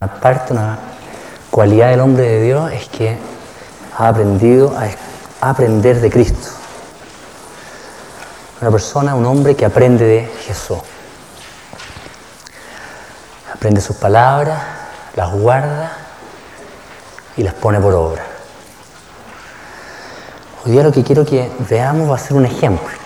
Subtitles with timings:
[0.00, 0.78] Aparte, una
[1.50, 3.18] cualidad del hombre de Dios es que
[3.96, 4.72] ha aprendido
[5.40, 6.50] a aprender de Cristo.
[8.60, 10.78] Una persona, un hombre que aprende de Jesús.
[13.52, 14.62] Aprende sus palabras,
[15.16, 15.90] las guarda
[17.36, 18.24] y las pone por obra.
[20.64, 22.96] Hoy día lo que quiero que veamos va a ser un ejemplo.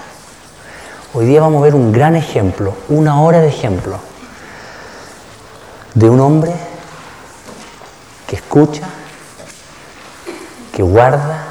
[1.15, 3.99] Hoy día vamos a ver un gran ejemplo, una hora de ejemplo,
[5.95, 6.72] de un hombre
[8.33, 8.89] que escucha,
[10.75, 11.45] que guarda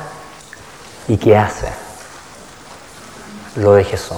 [1.08, 1.68] y que hace
[3.56, 4.18] lo de Jesús.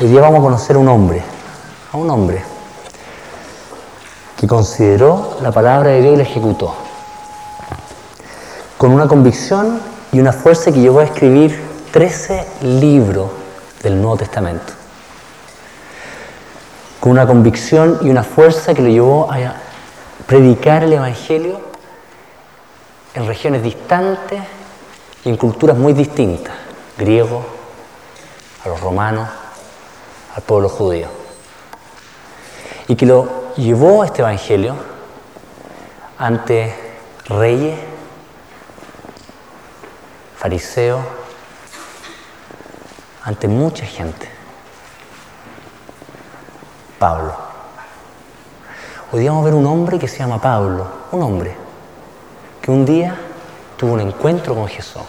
[0.00, 1.22] Hoy día vamos a conocer a un hombre,
[1.92, 2.42] a un hombre
[4.36, 6.74] que consideró la palabra de Dios y la ejecutó,
[8.78, 11.56] con una convicción y una fuerza que llegó a escribir
[11.92, 13.30] 13 libros
[13.84, 14.72] del Nuevo Testamento,
[16.98, 19.67] con una convicción y una fuerza que lo llevó a
[20.26, 21.60] predicar el Evangelio
[23.14, 24.42] en regiones distantes
[25.24, 26.54] y en culturas muy distintas,
[26.96, 27.44] griego,
[28.64, 29.28] a los romanos,
[30.34, 31.08] al pueblo judío.
[32.86, 34.76] Y que lo llevó este Evangelio
[36.16, 36.74] ante
[37.26, 37.78] reyes,
[40.36, 41.00] fariseos,
[43.24, 44.28] ante mucha gente.
[46.98, 47.47] Pablo.
[49.10, 51.56] Hoy vamos a ver un hombre que se llama Pablo, un hombre
[52.60, 53.16] que un día
[53.78, 55.00] tuvo un encuentro con Jesús.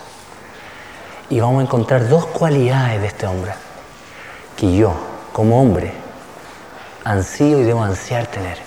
[1.29, 3.51] Y vamos a encontrar dos cualidades de este hombre
[4.55, 4.93] que yo,
[5.33, 5.91] como hombre,
[7.03, 8.57] ansío y debo ansiar tener.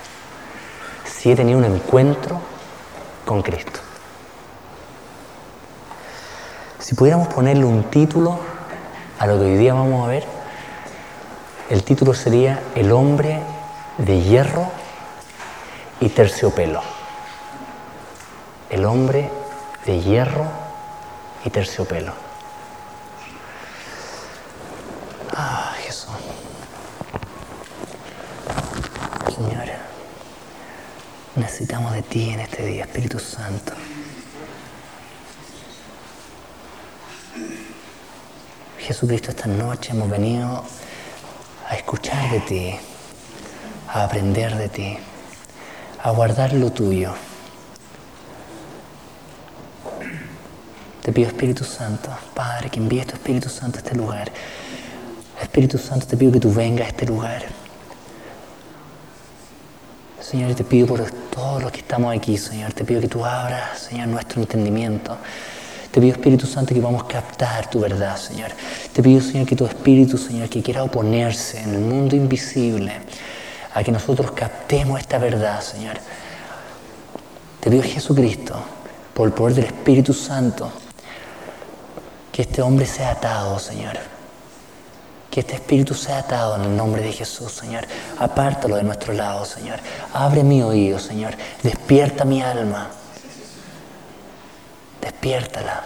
[1.06, 2.39] Si he tenido un encuentro
[3.24, 3.80] con Cristo.
[6.78, 8.39] Si pudiéramos ponerle un título
[9.19, 10.27] a lo que hoy día vamos a ver,
[11.70, 13.41] el título sería El hombre
[13.96, 14.81] de hierro
[16.03, 16.83] y terciopelo.
[18.69, 19.31] El hombre
[19.86, 20.47] de hierro
[21.45, 22.13] y terciopelo.
[25.36, 26.11] Ah, Jesús.
[29.33, 29.64] Señor,
[31.36, 33.73] necesitamos de ti en este día, Espíritu Santo.
[38.80, 40.64] Jesucristo, esta noche hemos venido
[41.69, 42.77] a escuchar de ti,
[43.89, 44.98] a aprender de ti,
[46.02, 47.14] a guardar lo tuyo.
[51.02, 54.30] Te pido Espíritu Santo, Padre, que envíes tu Espíritu Santo a este lugar.
[55.40, 57.45] Espíritu Santo, te pido que tú vengas a este lugar.
[60.20, 63.80] Señor, te pido por todos los que estamos aquí, Señor, te pido que tú abras,
[63.80, 65.17] Señor, nuestro entendimiento.
[65.90, 68.51] Te pido, Espíritu Santo, que vamos a captar tu verdad, Señor.
[68.92, 72.92] Te pido, Señor, que tu Espíritu, Señor, que quiera oponerse en el mundo invisible,
[73.74, 75.96] a que nosotros captemos esta verdad, Señor.
[77.60, 78.60] Te pido, Jesucristo,
[79.14, 80.70] por el poder del Espíritu Santo,
[82.30, 83.98] que este hombre sea atado, Señor.
[85.30, 87.86] Que este espíritu sea atado en el nombre de Jesús, Señor.
[88.18, 89.78] Apártalo de nuestro lado, Señor.
[90.12, 91.34] Abre mi oído, Señor.
[91.62, 92.90] Despierta mi alma.
[95.00, 95.84] Despiértala.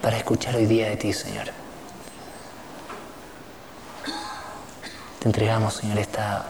[0.00, 1.63] Para escuchar hoy día de ti, Señor.
[5.24, 6.44] Te entregamos, Señor, esta,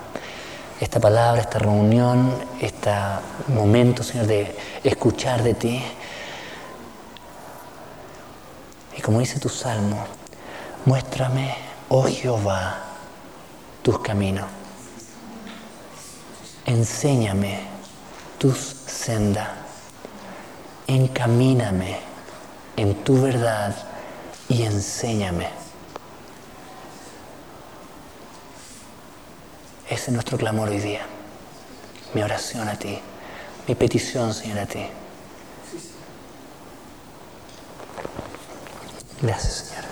[0.80, 2.90] esta palabra, esta reunión, este
[3.46, 4.52] momento, Señor, de
[4.82, 5.80] escuchar de ti.
[8.98, 10.04] Y como dice tu salmo,
[10.86, 11.54] muéstrame,
[11.88, 12.78] oh Jehová,
[13.82, 14.46] tus caminos.
[16.66, 17.60] Enséñame
[18.38, 19.50] tus sendas.
[20.88, 22.00] Encamíname
[22.76, 23.72] en tu verdad
[24.48, 25.63] y enséñame.
[29.94, 31.02] Ese es nuestro clamor hoy día.
[32.14, 32.98] Mi oración a ti,
[33.68, 34.84] mi petición, Señor, a ti.
[39.22, 39.84] Gracias, Señor.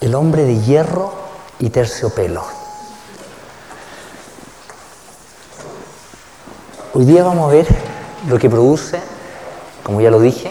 [0.00, 1.12] El hombre de hierro
[1.58, 2.46] y terciopelo.
[6.94, 7.66] Hoy día vamos a ver
[8.26, 9.02] lo que produce,
[9.82, 10.50] como ya lo dije,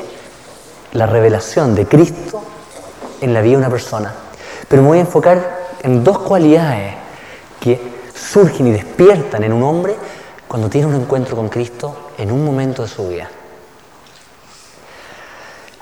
[0.91, 2.43] la revelación de Cristo
[3.19, 4.26] en la vida de una persona.
[4.67, 6.95] Pero me voy a enfocar en dos cualidades
[7.59, 7.79] que
[8.13, 9.95] surgen y despiertan en un hombre
[10.47, 13.29] cuando tiene un encuentro con Cristo en un momento de su vida.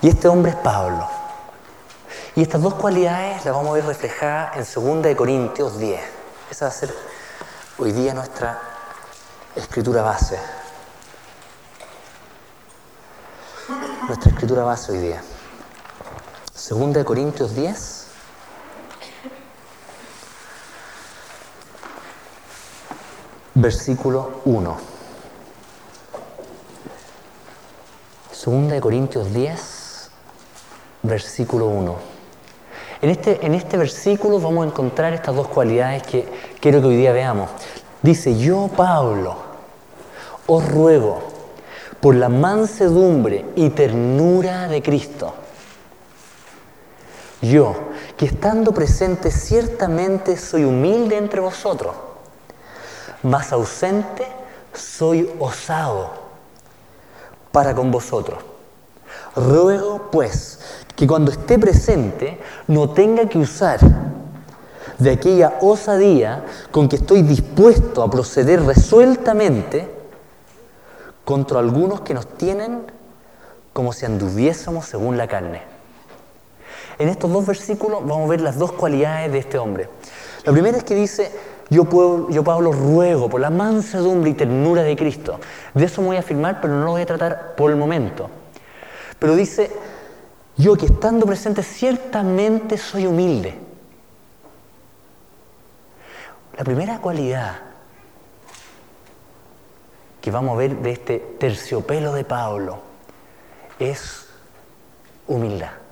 [0.01, 1.07] Y este hombre es Pablo.
[2.35, 6.01] Y estas dos cualidades las vamos a ver reflejadas en 2 Corintios 10.
[6.51, 6.93] Esa va a ser
[7.77, 8.59] hoy día nuestra
[9.55, 10.37] escritura base.
[14.07, 15.23] Nuestra escritura base hoy día.
[16.53, 18.04] Segunda de Corintios 10.
[23.57, 24.77] Versículo 1.
[28.33, 30.09] Segunda de Corintios 10,
[31.03, 31.95] versículo 1.
[33.01, 36.27] En este, en este versículo vamos a encontrar estas dos cualidades que
[36.59, 37.49] quiero que hoy día veamos.
[38.01, 39.37] Dice, yo Pablo,
[40.47, 41.23] os ruego
[42.01, 45.33] por la mansedumbre y ternura de Cristo.
[47.41, 47.73] Yo,
[48.17, 51.95] que estando presente ciertamente soy humilde entre vosotros,
[53.25, 54.27] mas ausente
[54.71, 56.11] soy osado
[57.51, 58.37] para con vosotros.
[59.35, 60.59] Ruego pues
[60.95, 63.79] que cuando esté presente no tenga que usar
[64.99, 69.89] de aquella osadía con que estoy dispuesto a proceder resueltamente
[71.25, 72.83] contra algunos que nos tienen
[73.73, 75.63] como si anduviésemos según la carne.
[76.99, 79.89] En estos dos versículos vamos a ver las dos cualidades de este hombre.
[80.43, 81.31] La primera es que dice,
[81.69, 85.39] yo, puedo, yo Pablo ruego por la mansedumbre y ternura de Cristo.
[85.73, 88.29] De eso me voy a afirmar, pero no lo voy a tratar por el momento.
[89.19, 89.71] Pero dice,
[90.57, 93.55] yo que estando presente ciertamente soy humilde.
[96.57, 97.55] La primera cualidad
[100.21, 102.79] que vamos a ver de este terciopelo de Pablo
[103.77, 104.27] es
[105.27, 105.84] humildad.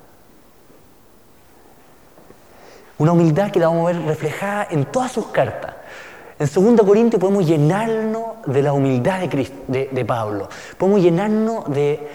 [3.03, 5.73] Una humildad que la vamos a ver reflejada en todas sus cartas.
[6.39, 10.47] En 2 Corintios podemos llenarnos de la humildad de, de Pablo.
[10.77, 12.07] Podemos llenarnos de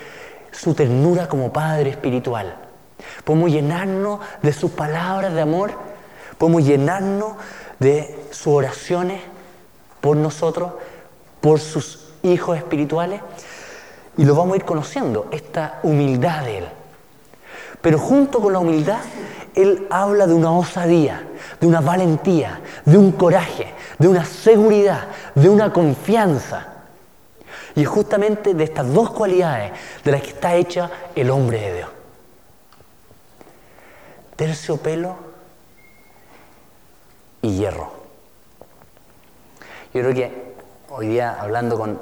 [0.51, 2.57] su ternura como Padre espiritual.
[3.23, 5.73] Podemos llenarnos de sus palabras de amor.
[6.39, 7.35] Podemos llenarnos
[7.79, 9.21] de sus oraciones
[10.01, 10.73] por nosotros,
[11.43, 13.21] por sus hijos espirituales.
[14.17, 16.69] Y lo vamos a ir conociendo, esta humildad de Él.
[17.83, 19.01] Pero junto con la humildad,
[19.59, 21.27] Él habla de una osadía,
[21.61, 26.75] de una valentía, de un coraje, de una seguridad, de una confianza.
[27.75, 29.73] Y es justamente de estas dos cualidades
[30.05, 31.89] de las que está hecha el hombre de Dios.
[34.37, 35.17] Terciopelo
[37.43, 37.91] y hierro.
[39.93, 40.55] Yo creo que
[40.91, 42.01] hoy día hablando con,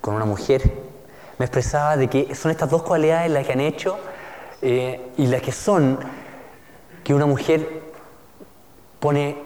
[0.00, 0.62] con una mujer,
[1.38, 3.98] me expresaba de que son estas dos cualidades las que han hecho
[4.62, 5.98] y las que son
[7.02, 7.82] que una mujer
[8.98, 9.38] pone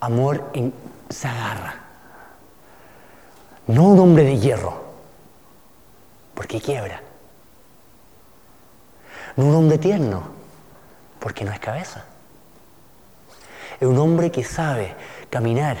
[0.00, 0.72] amor en
[1.10, 1.74] se agarra.
[3.66, 4.80] No un hombre de hierro,
[6.34, 7.02] porque quiebra.
[9.36, 10.22] No un hombre tierno,
[11.18, 12.04] porque no es cabeza.
[13.80, 14.94] Es un hombre que sabe
[15.30, 15.76] caminar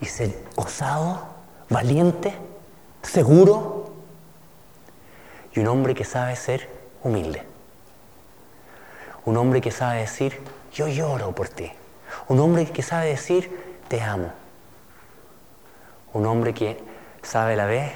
[0.00, 1.26] y ser osado,
[1.68, 2.34] valiente,
[3.02, 3.92] seguro.
[5.52, 6.68] Y un hombre que sabe ser
[7.02, 7.49] humilde.
[9.24, 10.38] Un hombre que sabe decir,
[10.72, 11.70] yo lloro por ti.
[12.28, 14.32] Un hombre que sabe decir, te amo.
[16.12, 16.82] Un hombre que
[17.22, 17.92] sabe la vez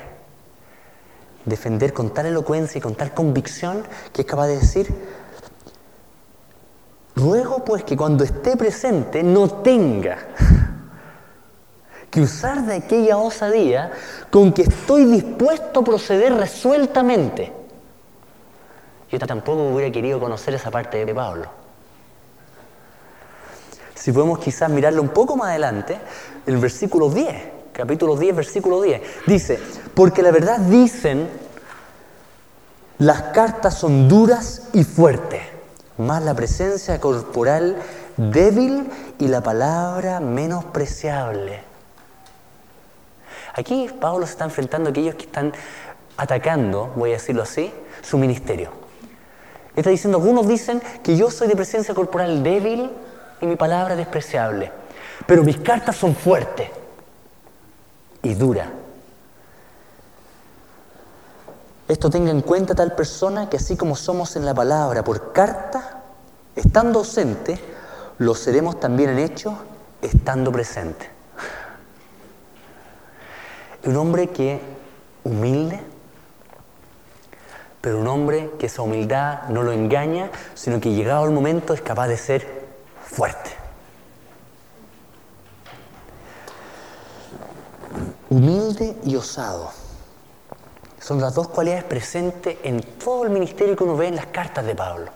[1.44, 3.82] defender con tal elocuencia y con tal convicción
[4.12, 4.94] que es capaz de decir,
[7.16, 10.18] ruego pues que cuando esté presente no tenga
[12.10, 13.92] que usar de aquella osadía
[14.30, 17.63] con que estoy dispuesto a proceder resueltamente.
[19.18, 21.46] Yo tampoco hubiera querido conocer esa parte de Pablo.
[23.94, 25.98] Si podemos quizás mirarlo un poco más adelante,
[26.46, 27.36] el versículo 10,
[27.72, 29.60] capítulo 10, versículo 10, dice,
[29.94, 31.28] porque la verdad dicen,
[32.98, 35.42] las cartas son duras y fuertes,
[35.96, 37.76] más la presencia corporal
[38.16, 41.62] débil y la palabra menospreciable.
[43.54, 45.52] Aquí Pablo se está enfrentando a aquellos que están
[46.16, 47.72] atacando, voy a decirlo así,
[48.02, 48.83] su ministerio.
[49.76, 52.90] Está diciendo, algunos dicen que yo soy de presencia corporal débil
[53.40, 54.70] y mi palabra despreciable,
[55.26, 56.70] pero mis cartas son fuertes
[58.22, 58.68] y duras.
[61.86, 66.02] Esto tenga en cuenta tal persona que así como somos en la palabra por carta,
[66.56, 67.58] estando ausente,
[68.18, 69.58] lo seremos también en hecho,
[70.00, 71.10] estando presente.
[73.84, 74.60] Un hombre que
[75.24, 75.82] humilde,
[77.84, 81.82] pero un hombre que esa humildad no lo engaña, sino que llegado el momento es
[81.82, 82.66] capaz de ser
[83.04, 83.50] fuerte.
[88.30, 89.70] Humilde y osado.
[90.98, 94.64] Son las dos cualidades presentes en todo el ministerio que uno ve en las cartas
[94.64, 95.10] de Pablo.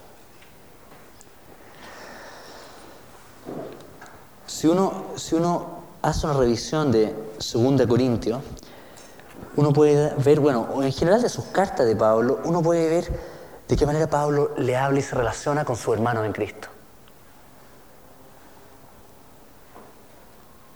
[4.47, 8.43] Si uno, si uno hace una revisión de 2 Corintios,
[9.59, 13.21] uno puede ver, bueno, en general de sus cartas de Pablo, uno puede ver
[13.67, 16.69] de qué manera Pablo le habla y se relaciona con su hermano en Cristo.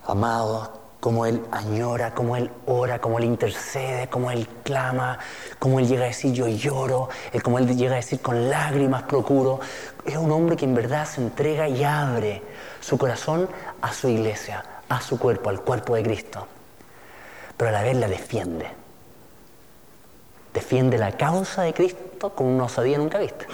[0.05, 5.17] Amado, como Él añora, como Él ora, como Él intercede, como Él clama,
[5.61, 7.09] como Él llega a decir yo lloro,
[7.45, 9.61] como Él llega a decir con lágrimas procuro.
[10.05, 12.43] Es un hombre que en verdad se entrega y abre
[12.81, 13.49] su corazón
[13.81, 16.49] a su iglesia, a su cuerpo, al cuerpo de Cristo.
[17.57, 18.67] Pero a la vez la defiende.
[20.55, 23.47] Defiende la causa de Cristo con una osadía nunca vista.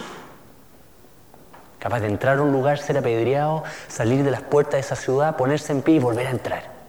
[1.79, 5.37] Capaz de entrar a un lugar, ser apedreado, salir de las puertas de esa ciudad,
[5.37, 6.79] ponerse en pie y volver a entrar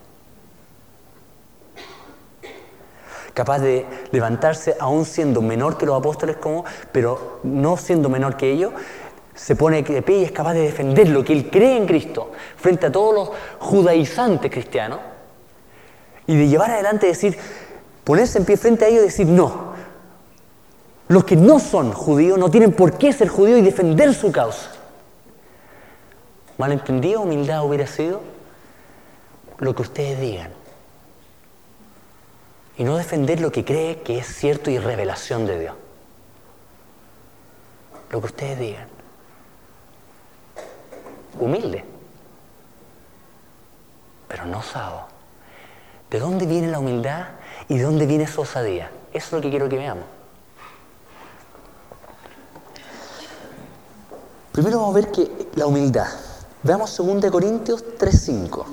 [3.40, 8.50] capaz de levantarse aún siendo menor que los apóstoles, como, pero no siendo menor que
[8.50, 8.73] ellos,
[9.35, 12.33] se pone de pie y es capaz de defender lo que él cree en Cristo
[12.57, 14.99] frente a todos los judaizantes cristianos
[16.31, 17.37] y de llevar adelante decir,
[18.05, 19.73] ponerse en pie frente a ellos y decir, no,
[21.09, 24.71] los que no son judíos no tienen por qué ser judíos y defender su causa.
[26.57, 28.21] Malentendida humildad hubiera sido
[29.59, 30.53] lo que ustedes digan
[32.79, 35.75] y no defender lo que cree que es cierto y revelación de Dios.
[38.11, 38.87] Lo que ustedes digan.
[41.41, 41.85] Humilde,
[44.29, 45.10] pero no osado.
[46.11, 47.29] ¿De dónde viene la humildad
[47.69, 48.90] y de dónde viene su osadía?
[49.12, 50.05] Eso es lo que quiero que veamos.
[54.50, 56.09] Primero vamos a ver que la humildad.
[56.64, 58.64] Veamos 2 Corintios 3.5.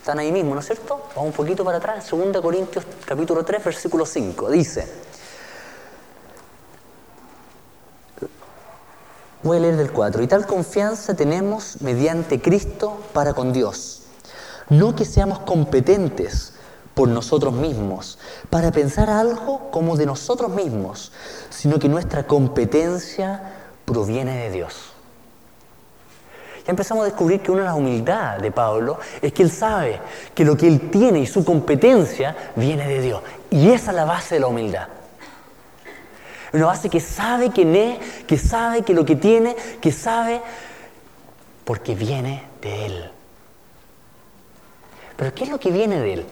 [0.00, 1.06] Están ahí mismo, ¿no es cierto?
[1.16, 4.50] Vamos un poquito para atrás, 2 Corintios capítulo 3, versículo 5.
[4.50, 4.86] Dice,
[9.42, 14.03] voy a leer del 4, y tal confianza tenemos mediante Cristo para con Dios.
[14.68, 16.54] No que seamos competentes
[16.94, 18.18] por nosotros mismos,
[18.50, 21.12] para pensar algo como de nosotros mismos,
[21.50, 23.42] sino que nuestra competencia
[23.84, 24.94] proviene de Dios
[26.64, 30.00] ya empezamos a descubrir que una de las humildades de Pablo es que él sabe
[30.34, 33.22] que lo que él tiene y su competencia viene de Dios.
[33.50, 34.88] Y esa es la base de la humildad.
[36.54, 40.40] Una base que sabe quién es, que sabe que lo que tiene, que sabe
[41.64, 43.10] porque viene de Él.
[45.16, 46.26] Pero ¿qué es lo que viene de Él?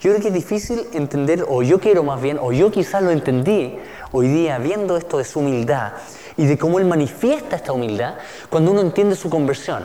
[0.00, 3.10] Yo creo que es difícil entender, o yo quiero más bien, o yo quizás lo
[3.10, 3.78] entendí
[4.12, 5.92] hoy día viendo esto de su humildad,
[6.36, 8.14] y de cómo Él manifiesta esta humildad
[8.48, 9.84] cuando uno entiende su conversión.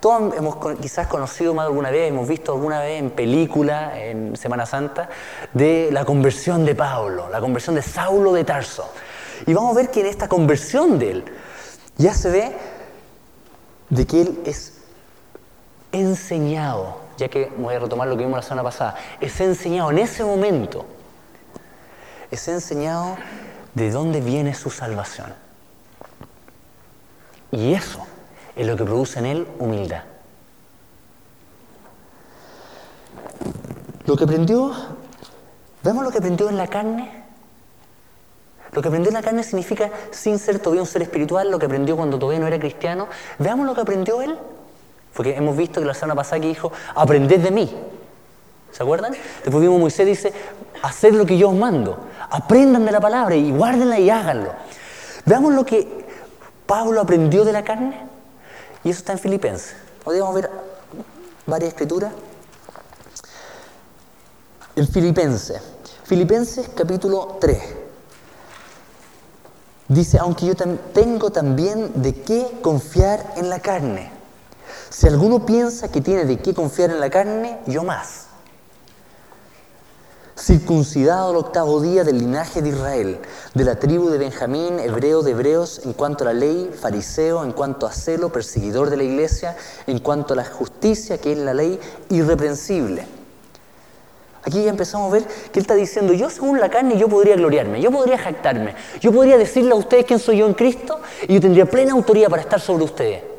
[0.00, 4.34] Todos hemos quizás conocido más de alguna vez, hemos visto alguna vez en película, en
[4.34, 5.10] Semana Santa,
[5.52, 8.90] de la conversión de Pablo, la conversión de Saulo de Tarso.
[9.46, 11.24] Y vamos a ver que en esta conversión de él
[11.98, 12.56] ya se ve
[13.90, 14.78] de que él es
[15.92, 19.98] enseñado, ya que voy a retomar lo que vimos la semana pasada, es enseñado en
[19.98, 20.86] ese momento,
[22.30, 23.16] es enseñado
[23.74, 25.34] de dónde viene su salvación.
[27.52, 28.06] Y eso
[28.56, 30.04] es lo que produce en él humildad.
[34.06, 34.72] Lo que aprendió,
[35.82, 37.22] ¿vemos lo que aprendió en la carne?
[38.72, 41.66] Lo que aprendió en la carne significa, sin ser todavía un ser espiritual, lo que
[41.66, 43.08] aprendió cuando todavía no era cristiano.
[43.38, 44.38] Veamos lo que aprendió él.
[45.14, 47.76] Porque hemos visto que la semana pasada que dijo, aprended de mí.
[48.72, 49.12] ¿Se acuerdan?
[49.42, 50.32] Después vimos Moisés dice,
[50.82, 51.98] haced lo que yo os mando.
[52.30, 54.52] Aprendan de la palabra y guárdenla y háganlo.
[55.24, 56.06] Veamos lo que
[56.66, 58.06] Pablo aprendió de la carne
[58.84, 59.74] y eso está en Filipenses.
[60.04, 60.50] Podríamos ver
[61.46, 62.12] varias escrituras.
[64.76, 65.60] En Filipenses,
[66.04, 67.58] Filipenses capítulo 3.
[69.88, 74.19] Dice, aunque yo tengo también de qué confiar en la carne.
[74.88, 78.30] Si alguno piensa que tiene de qué confiar en la carne, yo más
[80.40, 83.18] circuncidado al octavo día del linaje de Israel,
[83.54, 87.52] de la tribu de Benjamín, hebreo de hebreos, en cuanto a la ley, fariseo, en
[87.52, 91.52] cuanto a celo, perseguidor de la iglesia, en cuanto a la justicia, que es la
[91.52, 93.06] ley, irreprensible.
[94.42, 97.36] Aquí ya empezamos a ver que él está diciendo, yo según la carne yo podría
[97.36, 100.98] gloriarme, yo podría jactarme, yo podría decirle a ustedes quién soy yo en Cristo
[101.28, 103.29] y yo tendría plena autoridad para estar sobre ustedes.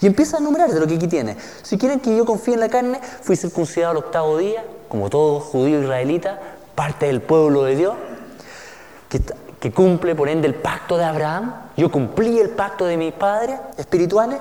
[0.00, 1.36] Y empieza a enumerar de lo que aquí tiene.
[1.62, 5.40] Si quieren que yo confíe en la carne, fui circuncidado al octavo día, como todo
[5.40, 6.40] judío israelita,
[6.74, 7.94] parte del pueblo de Dios,
[9.60, 11.54] que, cumple por ende el pacto de Abraham.
[11.76, 14.40] Yo cumplí el pacto de mis padres espirituales,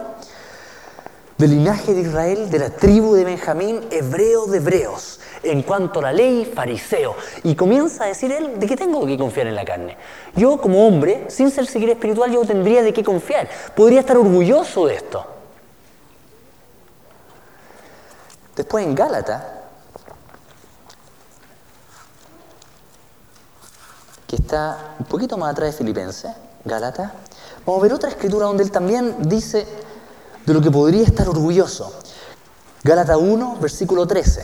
[1.42, 6.04] del linaje de Israel, de la tribu de Benjamín, hebreo de hebreos, en cuanto a
[6.04, 7.16] la ley, fariseo.
[7.44, 9.98] Y comienza a decir él, ¿de qué tengo que confiar en la carne?
[10.36, 13.50] Yo como hombre, sin ser seguir espiritual, yo tendría de qué confiar.
[13.76, 15.26] Podría estar orgulloso de esto.
[18.56, 19.64] Después en Gálata,
[24.28, 26.32] que está un poquito más atrás de Filipenses,
[26.64, 27.12] Gálatas,
[27.66, 29.66] vamos a ver otra escritura donde él también dice
[30.52, 31.94] de lo que podría estar orgulloso.
[32.84, 34.44] Gálatas 1, versículo 13.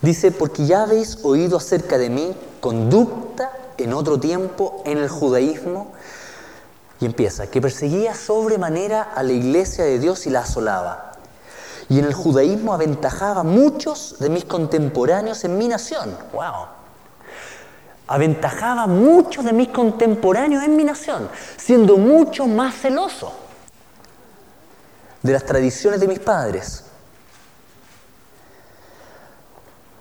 [0.00, 5.92] Dice, porque ya habéis oído acerca de mí conducta en otro tiempo en el judaísmo.
[6.98, 11.12] Y empieza, que perseguía sobremanera a la iglesia de Dios y la asolaba.
[11.90, 16.16] Y en el judaísmo aventajaba a muchos de mis contemporáneos en mi nación.
[16.32, 16.68] ¡Wow!
[18.06, 23.47] Aventajaba a muchos de mis contemporáneos en mi nación, siendo mucho más celoso
[25.22, 26.84] de las tradiciones de mis padres.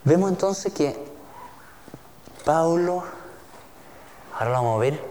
[0.03, 0.95] Vemos entonces que
[2.45, 3.03] Pablo,
[4.33, 5.01] ahora lo vamos a ver,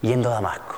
[0.00, 0.76] yendo a Damasco.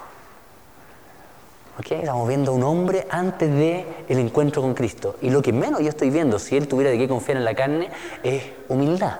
[1.90, 5.16] Estamos viendo a un hombre antes del el encuentro con Cristo.
[5.22, 7.54] Y lo que menos yo estoy viendo, si él tuviera de qué confiar en la
[7.54, 7.90] carne,
[8.22, 9.18] es humildad.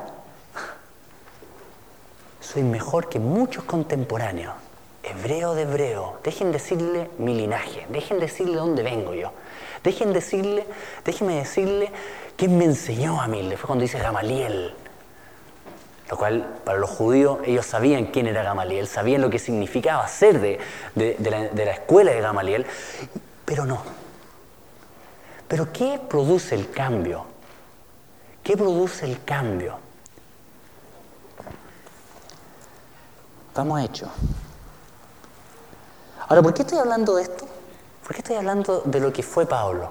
[2.40, 4.54] Soy mejor que muchos contemporáneos,
[5.02, 6.18] hebreo de hebreo.
[6.24, 9.32] Dejen decirle mi linaje, dejen decirle dónde vengo yo.
[9.82, 10.66] Dejen decirle,
[11.04, 11.90] déjenme decirle
[12.36, 13.42] quién me enseñó a mí.
[13.56, 14.74] Fue cuando dice Gamaliel.
[16.10, 20.40] Lo cual, para los judíos, ellos sabían quién era Gamaliel, sabían lo que significaba ser
[20.40, 20.58] de,
[20.94, 22.66] de la escuela de Gamaliel,
[23.44, 23.82] pero no.
[25.46, 27.26] Pero ¿qué produce el cambio?
[28.42, 29.78] ¿Qué produce el cambio?
[33.48, 34.08] Estamos hechos.
[36.28, 37.46] Ahora, ¿por qué estoy hablando de esto?
[38.08, 39.90] ¿Por qué estoy hablando de lo que fue Pablo?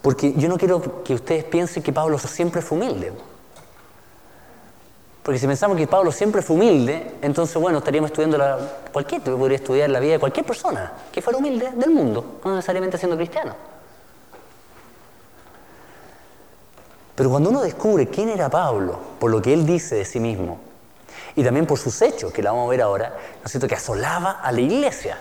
[0.00, 3.12] Porque yo no quiero que ustedes piensen que Pablo siempre fue humilde.
[5.24, 8.58] Porque si pensamos que Pablo siempre fue humilde, entonces, bueno, estaríamos estudiando la,
[8.92, 12.96] cualquier, podría estudiar la vida de cualquier persona que fuera humilde del mundo, no necesariamente
[12.96, 13.56] siendo cristiano.
[17.16, 20.60] Pero cuando uno descubre quién era Pablo, por lo que él dice de sí mismo,
[21.36, 23.74] y también por sus hechos, que la vamos a ver ahora, ¿no es cierto?, que
[23.74, 25.18] asolaba a la iglesia,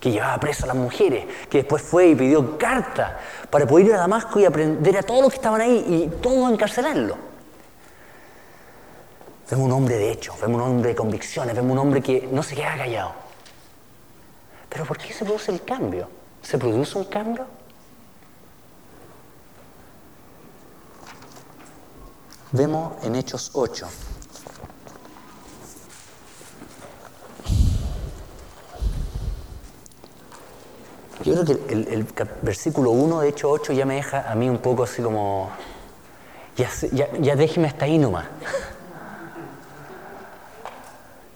[0.00, 3.18] que llevaba preso a las mujeres, que después fue y pidió carta
[3.50, 6.52] para poder ir a Damasco y aprender a todos los que estaban ahí y todos
[6.52, 7.16] encarcelarlo.
[9.50, 12.42] Vemos un hombre de hechos, vemos un hombre de convicciones, vemos un hombre que no
[12.42, 13.12] se queda callado.
[14.68, 16.08] Pero ¿por qué se produce el cambio?
[16.42, 17.46] ¿Se produce un cambio?
[22.52, 23.88] Vemos en Hechos 8,
[31.24, 32.06] Yo creo que el,
[32.42, 35.50] versículo 1 de hecho 8 ya me deja a mí un poco así como,
[36.56, 38.26] ya, déjeme hasta ahí nomás.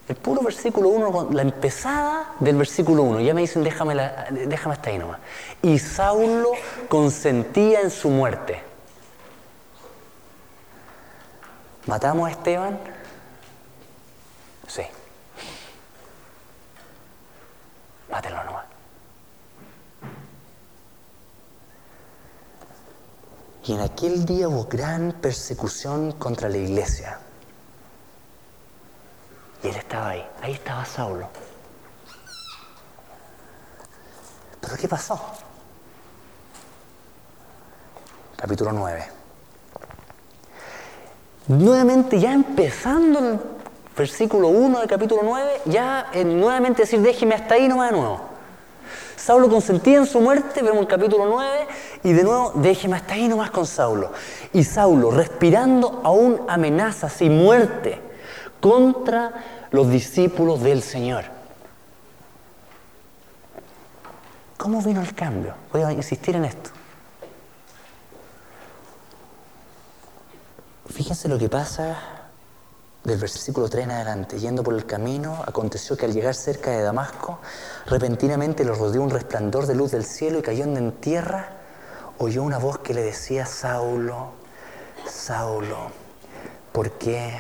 [0.09, 3.95] El puro versículo 1, la empezada del versículo 1, ya me dicen déjame,
[4.47, 5.19] déjame hasta ahí nomás.
[5.63, 6.53] Y Saulo
[6.89, 8.63] consentía en su muerte.
[11.87, 12.79] ¿Matamos a Esteban?
[14.69, 14.83] Sí.
[18.11, 18.65] Mátelo nomás.
[23.65, 27.19] Y en aquel día hubo gran persecución contra la iglesia.
[29.63, 31.29] Y él estaba ahí, ahí estaba Saulo.
[34.61, 35.21] Pero ¿qué pasó?
[38.37, 39.05] Capítulo 9.
[41.49, 43.41] Nuevamente, ya empezando el
[43.97, 48.21] versículo 1 del capítulo 9, ya nuevamente decir, déjeme hasta ahí nomás de nuevo.
[49.17, 51.69] Saulo consentía en su muerte, vemos el capítulo 9,
[52.05, 54.13] y de nuevo, déjeme hasta ahí nomás con Saulo.
[54.53, 58.01] Y Saulo, respirando aún amenazas y muerte
[58.61, 61.25] contra los discípulos del Señor.
[64.57, 65.55] ¿Cómo vino el cambio?
[65.73, 66.71] Voy a insistir en esto.
[70.89, 72.23] Fíjense lo que pasa
[73.03, 76.83] del versículo 3 en adelante, yendo por el camino, aconteció que al llegar cerca de
[76.83, 77.41] Damasco,
[77.87, 81.62] repentinamente lo rodeó un resplandor de luz del cielo y cayendo en tierra,
[82.19, 84.33] oyó una voz que le decía, Saulo,
[85.07, 85.91] Saulo,
[86.73, 87.33] ¿por qué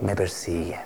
[0.00, 0.78] me persigue?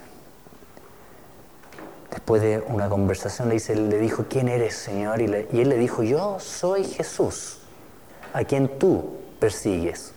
[2.10, 5.20] Después de una conversación le, dice, le dijo, ¿quién eres, Señor?
[5.20, 7.60] Y, y él le dijo, yo soy Jesús,
[8.32, 10.12] a quien tú persigues.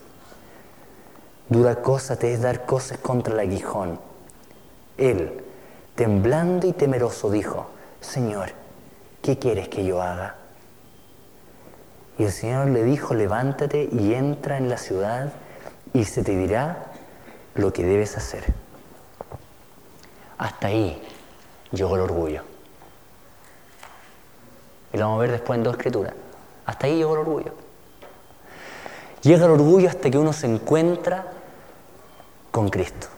[1.48, 4.00] Dura cosa te es dar cosas contra el aguijón.
[4.96, 5.44] Él,
[5.94, 7.66] temblando y temeroso, dijo,
[8.00, 8.50] Señor,
[9.22, 10.36] ¿qué quieres que yo haga?
[12.18, 15.32] Y el Señor le dijo, levántate y entra en la ciudad
[15.92, 16.86] y se te dirá
[17.54, 18.44] lo que debes hacer.
[20.38, 21.02] Hasta ahí
[21.72, 22.42] llegó el orgullo.
[24.92, 26.14] Y lo vamos a ver después en dos escrituras.
[26.66, 27.52] Hasta ahí llegó el orgullo.
[29.22, 31.26] Llega el orgullo hasta que uno se encuentra
[32.50, 33.08] con Cristo.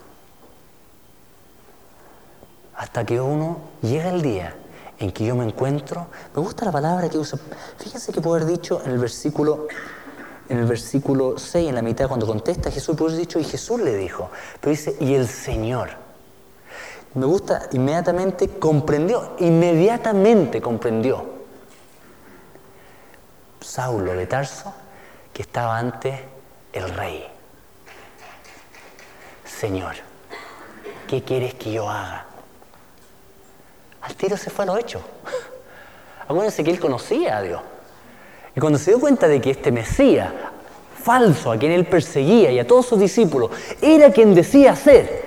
[2.76, 4.54] Hasta que uno llega el día
[4.98, 6.06] en que yo me encuentro.
[6.34, 7.38] Me gusta la palabra que usa.
[7.78, 9.66] Fíjense que puede haber dicho en el versículo
[10.48, 13.80] en el versículo 6, en la mitad, cuando contesta Jesús, puede haber dicho, y Jesús
[13.80, 14.30] le dijo,
[14.60, 15.90] pero dice, y el Señor.
[17.14, 21.24] Me gusta, inmediatamente comprendió, inmediatamente comprendió.
[23.60, 24.72] Saulo de Tarso,
[25.32, 26.28] que estaba ante
[26.72, 27.26] el rey.
[29.44, 29.94] Señor,
[31.08, 32.26] ¿qué quieres que yo haga?
[34.06, 35.00] Al tiro se fue a lo hecho.
[36.28, 37.60] Acuérdense que él conocía a Dios.
[38.54, 40.30] Y cuando se dio cuenta de que este Mesías
[41.02, 45.26] falso, a quien él perseguía y a todos sus discípulos, era quien decía ser.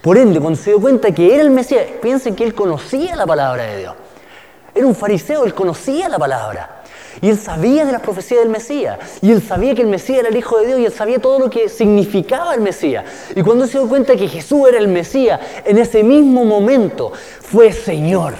[0.00, 3.26] Por ende, cuando se dio cuenta que era el Mesías, piensen que él conocía la
[3.26, 3.94] palabra de Dios.
[4.74, 6.75] Era un fariseo, él conocía la palabra.
[7.20, 8.98] Y él sabía de las profecías del Mesías.
[9.22, 10.80] Y él sabía que el Mesías era el Hijo de Dios.
[10.80, 13.04] Y él sabía todo lo que significaba el Mesías.
[13.34, 17.72] Y cuando se dio cuenta que Jesús era el Mesías, en ese mismo momento fue
[17.72, 18.34] Señor.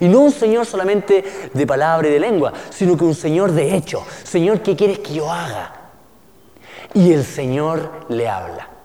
[0.00, 3.74] Y no un Señor solamente de palabra y de lengua, sino que un Señor de
[3.74, 4.04] hecho.
[4.24, 5.72] Señor, ¿qué quieres que yo haga?
[6.92, 8.75] Y el Señor le habla.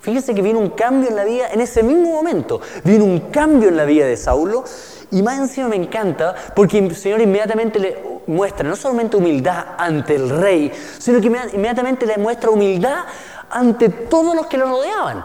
[0.00, 3.68] Fíjese que vino un cambio en la vida, en ese mismo momento, vino un cambio
[3.68, 4.64] en la vida de Saulo
[5.10, 10.14] y más encima me encanta porque el Señor inmediatamente le muestra no solamente humildad ante
[10.14, 13.04] el rey, sino que inmediatamente le muestra humildad
[13.50, 15.24] ante todos los que lo rodeaban.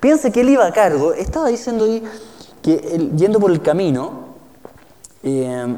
[0.00, 2.02] Piense que él iba a cargo, estaba diciendo ahí
[2.62, 4.26] que yendo por el camino,
[5.22, 5.76] eh,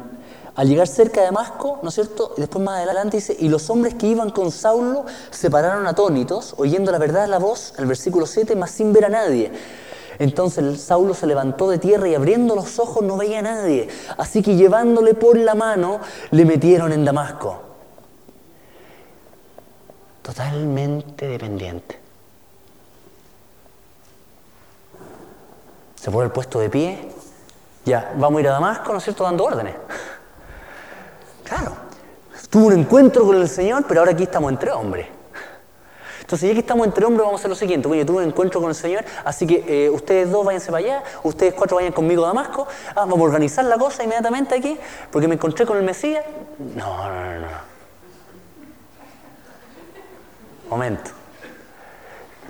[0.55, 2.33] al llegar cerca de Damasco, ¿no es cierto?
[2.37, 6.55] Y después más adelante dice, y los hombres que iban con Saulo se pararon atónitos,
[6.57, 9.51] oyendo la verdad la voz, el versículo 7, más sin ver a nadie.
[10.19, 13.87] Entonces Saulo se levantó de tierra y abriendo los ojos no veía a nadie.
[14.17, 17.61] Así que llevándole por la mano, le metieron en Damasco.
[20.21, 21.99] Totalmente dependiente.
[25.95, 27.11] Se pone el puesto de pie.
[27.85, 29.75] Ya, vamos a ir a Damasco, ¿no es cierto?, dando órdenes.
[31.49, 31.75] Claro,
[32.51, 35.07] tuvo un encuentro con el Señor, pero ahora aquí estamos entre hombres.
[36.21, 37.87] Entonces, ya que estamos entre hombres, vamos a hacer lo siguiente.
[37.87, 40.85] Bueno, yo tuve un encuentro con el Señor, así que eh, ustedes dos váyanse para
[40.85, 42.67] allá, ustedes cuatro vayan conmigo a Damasco.
[42.89, 44.77] Ah, vamos a organizar la cosa inmediatamente aquí,
[45.11, 46.23] porque me encontré con el Mesías.
[46.59, 47.47] No, no, no, no.
[50.69, 51.09] Momento.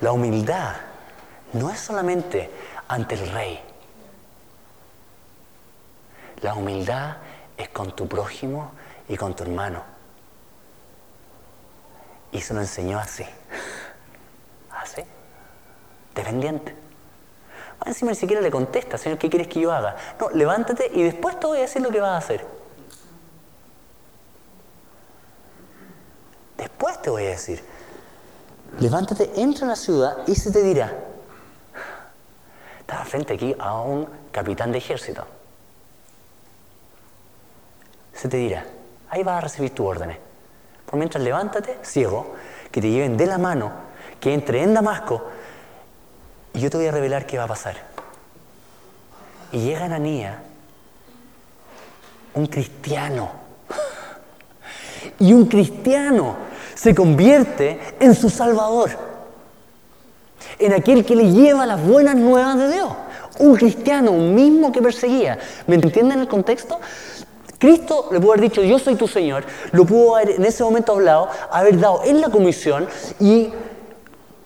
[0.02, 0.74] La humildad
[1.54, 2.50] no es solamente
[2.86, 3.60] ante el rey.
[6.42, 7.16] La humildad
[7.56, 8.72] es con tu prójimo
[9.10, 9.82] y con tu hermano.
[12.30, 13.24] Y se lo enseñó así.
[14.70, 15.02] Así.
[16.14, 16.76] Dependiente.
[17.84, 19.96] encima ni siquiera le contesta, Señor, ¿qué quieres que yo haga?
[20.20, 22.46] No, levántate y después te voy a decir lo que vas a hacer.
[26.56, 27.64] Después te voy a decir.
[28.78, 30.96] Levántate, entra en la ciudad y se te dirá.
[32.78, 35.26] Estaba frente aquí a un capitán de ejército.
[38.14, 38.64] Se te dirá,
[39.10, 40.18] ahí vas a recibir tus órdenes.
[40.86, 42.34] Por mientras levántate, ciego,
[42.70, 43.72] que te lleven de la mano,
[44.20, 45.24] que entre en Damasco,
[46.54, 47.76] y yo te voy a revelar qué va a pasar.
[49.52, 50.42] Y llega Ananía,
[52.34, 53.30] un cristiano,
[55.18, 56.36] y un cristiano
[56.74, 58.90] se convierte en su salvador,
[60.58, 62.88] en aquel que le lleva las buenas nuevas de Dios.
[63.38, 65.38] Un cristiano, mismo que perseguía.
[65.66, 66.78] ¿Me entienden el contexto?
[67.60, 70.92] Cristo le pudo haber dicho, yo soy tu Señor, lo pudo haber en ese momento
[70.92, 72.88] hablado, haber dado en la comisión
[73.20, 73.52] y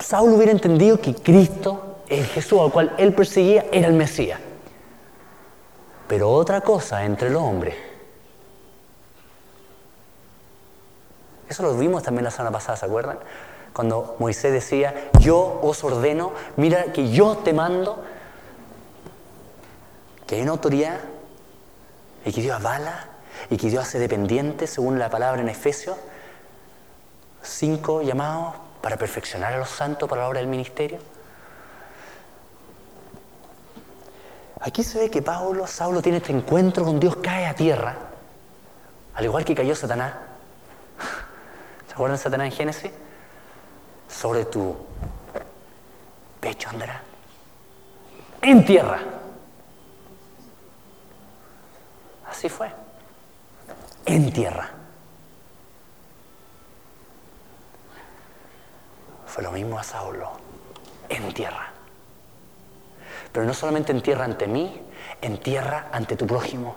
[0.01, 4.41] Saulo hubiera entendido que Cristo, el Jesús al cual él perseguía, era el Mesías.
[6.09, 7.77] Pero otra cosa entre los hombres.
[11.49, 13.19] Eso lo vimos también la semana pasada, ¿se acuerdan?
[13.73, 18.03] Cuando Moisés decía, yo os ordeno, mira que yo te mando,
[20.27, 20.99] que hay una autoridad
[22.25, 23.07] y que Dios avala
[23.51, 25.97] y que Dios hace dependiente, según la palabra en Efesios,
[27.43, 30.99] cinco llamados para perfeccionar a los santos para la obra del ministerio.
[34.61, 37.97] Aquí se ve que Pablo, Saulo tiene este encuentro con Dios, cae a tierra,
[39.15, 40.15] al igual que cayó Satanás.
[41.87, 42.91] ¿Se acuerdan de Satanás en Génesis?
[44.09, 44.75] Sobre tu
[46.41, 47.03] pecho andará.
[48.41, 49.01] En tierra.
[52.35, 52.69] Así fue.
[54.07, 54.69] En tierra.
[59.25, 60.33] Fue lo mismo a Saulo.
[61.09, 61.71] En tierra.
[63.31, 64.83] Pero no solamente en tierra ante mí,
[65.23, 66.75] en tierra ante tu prójimo.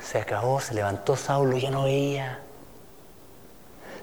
[0.00, 2.40] Se acabó, se levantó Saulo ya no veía.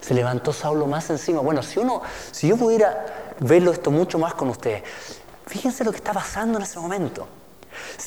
[0.02, 1.42] se levantó Saulo más encima.
[1.42, 4.84] Bueno, si uno, si yo pudiera verlo esto mucho más con ustedes,
[5.48, 7.28] fíjense lo que está pasando en ese momento.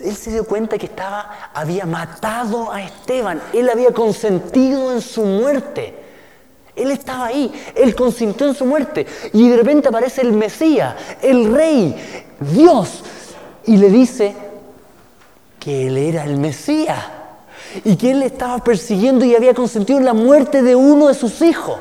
[0.01, 5.25] Él se dio cuenta que estaba, había matado a Esteban, él había consentido en su
[5.25, 5.95] muerte.
[6.75, 9.07] Él estaba ahí, él consintió en su muerte.
[9.33, 11.97] Y de repente aparece el Mesías, el Rey,
[12.39, 13.03] Dios,
[13.65, 14.37] y le dice
[15.59, 17.05] que él era el Mesías
[17.85, 21.43] y que él estaba persiguiendo y había consentido en la muerte de uno de sus
[21.43, 21.79] hijos.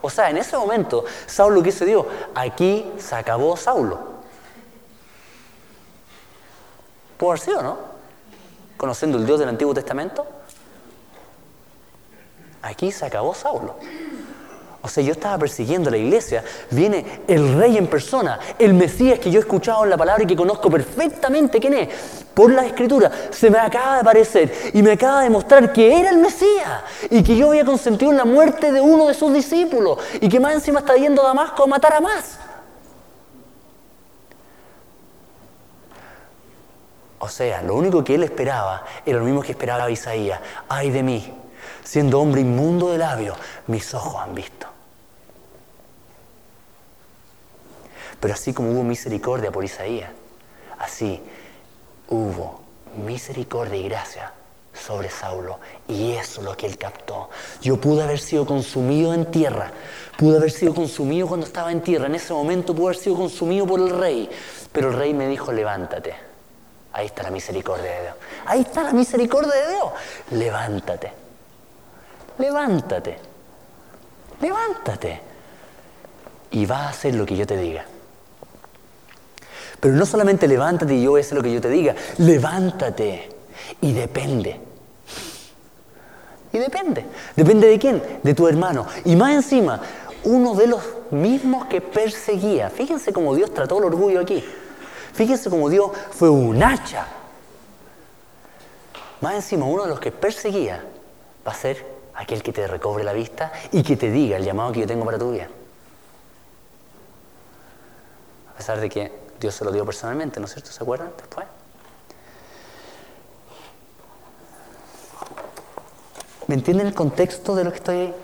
[0.00, 2.06] O sea, en ese momento, Saulo, ¿qué se dio?
[2.34, 4.11] Aquí se acabó Saulo.
[7.22, 7.78] ¿Puede haber sido, no?
[8.76, 10.26] Conociendo el Dios del Antiguo Testamento.
[12.62, 13.76] Aquí se acabó Saulo.
[14.82, 16.42] O sea, yo estaba persiguiendo la iglesia.
[16.72, 20.26] Viene el rey en persona, el Mesías que yo he escuchado en la palabra y
[20.26, 21.90] que conozco perfectamente quién es.
[22.34, 26.10] Por la escritura, se me acaba de aparecer y me acaba de mostrar que era
[26.10, 29.96] el Mesías y que yo había consentido en la muerte de uno de sus discípulos
[30.20, 32.41] y que más encima está yendo a Damasco a matar a más.
[37.24, 40.40] O sea, lo único que él esperaba era lo mismo que esperaba Isaías.
[40.68, 41.32] Ay de mí,
[41.84, 44.66] siendo hombre inmundo de labios, mis ojos han visto.
[48.18, 50.10] Pero así como hubo misericordia por Isaías,
[50.80, 51.22] así
[52.08, 52.60] hubo
[53.06, 54.32] misericordia y gracia
[54.74, 55.60] sobre Saulo.
[55.86, 57.30] Y eso es lo que él captó.
[57.60, 59.70] Yo pude haber sido consumido en tierra,
[60.18, 63.64] pude haber sido consumido cuando estaba en tierra, en ese momento pude haber sido consumido
[63.64, 64.28] por el rey.
[64.72, 66.31] Pero el rey me dijo, levántate.
[66.92, 68.14] Ahí está la misericordia de Dios.
[68.46, 69.92] Ahí está la misericordia de Dios.
[70.30, 71.12] Levántate.
[72.38, 73.18] Levántate.
[74.40, 75.20] Levántate.
[76.50, 77.84] Y va a hacer lo que yo te diga.
[79.80, 83.28] Pero no solamente levántate y yo voy a lo que yo te diga, levántate
[83.80, 84.60] y depende.
[86.52, 87.04] Y depende.
[87.34, 88.02] ¿Depende de quién?
[88.22, 88.86] De tu hermano.
[89.04, 89.80] Y más encima,
[90.24, 92.70] uno de los mismos que perseguía.
[92.70, 94.44] Fíjense cómo Dios trató el orgullo aquí.
[95.12, 97.06] Fíjense cómo Dios fue un hacha.
[99.20, 100.84] Más encima, uno de los que perseguía
[101.46, 104.72] va a ser aquel que te recobre la vista y que te diga el llamado
[104.72, 105.48] que yo tengo para tu vida.
[108.52, 110.72] A pesar de que Dios se lo dio personalmente, ¿no es cierto?
[110.72, 111.46] ¿Se acuerdan después?
[116.46, 118.14] ¿Me entienden el contexto de lo que estoy?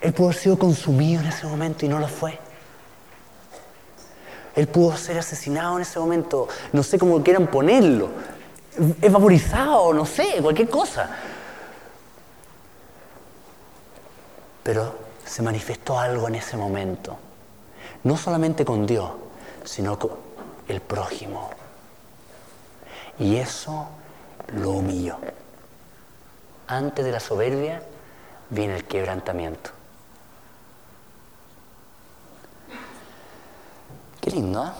[0.00, 2.38] Él pudo haber sido consumido en ese momento y no lo fue.
[4.58, 8.08] Él pudo ser asesinado en ese momento, no sé cómo quieran ponerlo,
[9.08, 11.08] vaporizado, no sé, cualquier cosa.
[14.64, 17.16] Pero se manifestó algo en ese momento,
[18.02, 19.08] no solamente con Dios,
[19.62, 19.96] sino
[20.66, 21.50] el prójimo.
[23.20, 23.86] Y eso
[24.56, 25.18] lo humilló.
[26.66, 27.80] Antes de la soberbia
[28.50, 29.70] viene el quebrantamiento.
[34.28, 34.70] Qué lindo, ¿eh?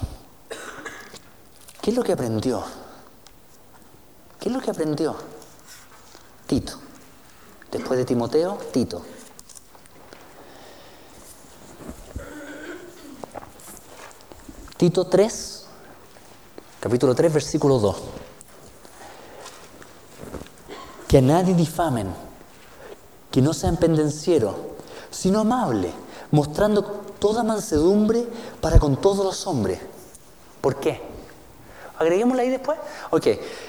[1.81, 2.63] ¿Qué es lo que aprendió?
[4.39, 5.17] ¿Qué es lo que aprendió?
[6.47, 6.75] Tito.
[7.73, 9.03] Después de Timoteo, Tito.
[14.77, 15.67] Tito 3,
[16.81, 17.97] capítulo 3, versículo 2.
[21.09, 22.13] Que a nadie difamen,
[23.31, 24.55] que no sean pendencieros,
[25.11, 25.91] sino amable,
[26.33, 28.27] mostrando toda mansedumbre
[28.61, 29.79] para con todos los hombres.
[30.61, 31.01] ¿Por qué?
[31.99, 32.79] Agreguémosla ahí después.
[33.11, 33.27] Ok,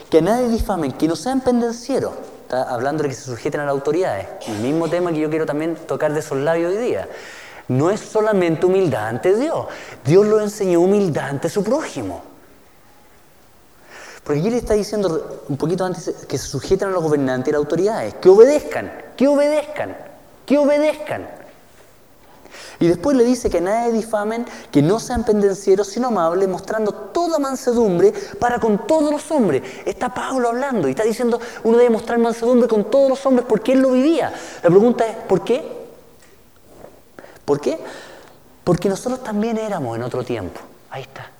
[0.09, 2.13] que nadie difamen, que no sean pendencieros.
[2.43, 4.27] Está hablando de que se sujeten a las autoridades.
[4.47, 7.07] El mismo tema que yo quiero también tocar de esos labios hoy día
[7.69, 9.67] no es solamente humildad ante Dios.
[10.03, 12.23] Dios lo enseñó humildad ante su prójimo.
[14.23, 17.51] Porque aquí le está diciendo un poquito antes que se sujeten a los gobernantes y
[17.51, 19.97] las autoridades, que obedezcan, que obedezcan,
[20.45, 21.38] que obedezcan.
[22.79, 27.39] Y después le dice que nadie difamen, que no sean pendencieros, sino amables, mostrando toda
[27.39, 29.63] mansedumbre para con todos los hombres.
[29.85, 33.73] Está Pablo hablando y está diciendo, uno debe mostrar mansedumbre con todos los hombres porque
[33.73, 34.33] él lo vivía.
[34.63, 35.79] La pregunta es, ¿por qué?
[37.45, 37.79] ¿Por qué?
[38.63, 40.59] Porque nosotros también éramos en otro tiempo.
[40.89, 41.31] Ahí está.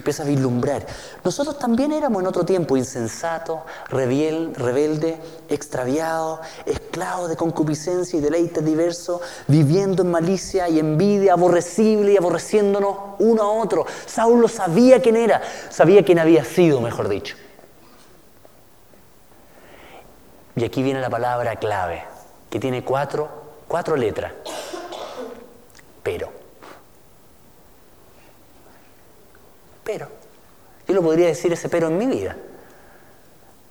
[0.00, 0.86] Empieza a vislumbrar.
[1.22, 3.60] Nosotros también éramos en otro tiempo insensatos,
[3.90, 12.16] rebelde, extraviados, esclavos de concupiscencia y deleites diversos, viviendo en malicia y envidia, aborrecible y
[12.16, 13.84] aborreciéndonos uno a otro.
[14.06, 17.36] Saulo sabía quién era, sabía quién había sido, mejor dicho.
[20.56, 22.04] Y aquí viene la palabra clave,
[22.48, 24.32] que tiene cuatro Cuatro letras.
[26.02, 26.39] Pero.
[29.90, 30.08] pero.
[30.86, 32.36] Yo lo podría decir ese pero en mi vida.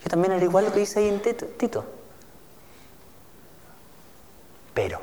[0.04, 1.86] Yo también era igual lo que dice ahí en Tito.
[4.74, 5.02] Pero.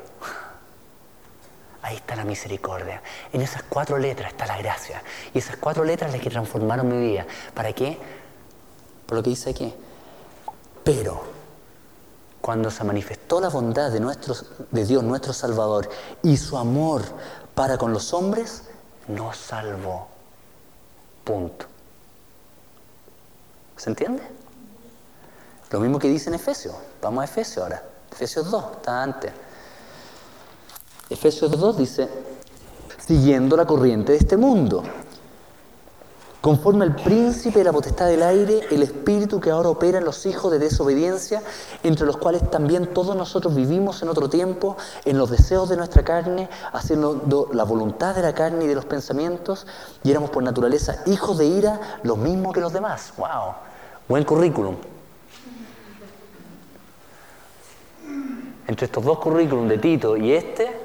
[1.81, 3.01] Ahí está la misericordia.
[3.33, 5.01] En esas cuatro letras está la gracia.
[5.33, 7.25] Y esas cuatro letras las que transformaron mi vida.
[7.53, 7.97] ¿Para qué?
[9.05, 9.73] Por lo que dice aquí.
[10.83, 11.21] Pero,
[12.41, 13.99] cuando se manifestó la bondad de,
[14.71, 15.89] de Dios nuestro Salvador
[16.23, 17.01] y su amor
[17.55, 18.63] para con los hombres,
[19.07, 20.16] nos salvó
[21.27, 21.65] Punto.
[23.75, 24.23] ¿Se entiende?
[25.71, 26.73] Lo mismo que dice en Efesios.
[27.01, 27.83] Vamos a Efesios ahora.
[28.09, 29.33] Efesios 2, está antes.
[31.09, 32.07] Efesios 2 dice,
[33.05, 34.83] siguiendo la corriente de este mundo,
[36.47, 40.25] conforme al príncipe de la potestad del aire, el espíritu que ahora opera en los
[40.25, 41.43] hijos de desobediencia,
[41.83, 46.05] entre los cuales también todos nosotros vivimos en otro tiempo, en los deseos de nuestra
[46.05, 49.67] carne, haciendo la voluntad de la carne y de los pensamientos,
[50.05, 53.11] y éramos por naturaleza hijos de ira, lo mismo que los demás.
[53.17, 53.55] ¡Wow!
[54.07, 54.77] Buen currículum.
[58.67, 60.76] Entre estos dos currículums de Tito y este,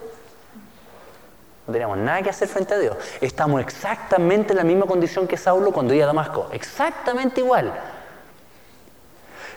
[1.66, 2.96] no teníamos nada que hacer frente a Dios.
[3.20, 6.48] Estamos exactamente en la misma condición que Saulo cuando iba a Damasco.
[6.53, 7.72] Exactamente igual.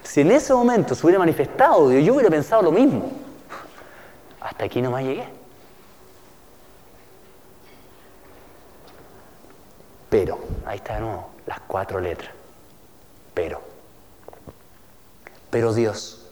[0.04, 3.12] Si en ese momento se hubiera manifestado Dios, yo hubiera pensado lo mismo.
[4.40, 5.28] Hasta aquí nomás llegué.
[10.10, 12.32] Pero, ahí está de nuevo, las cuatro letras.
[13.34, 13.60] Pero.
[15.50, 16.30] Pero Dios,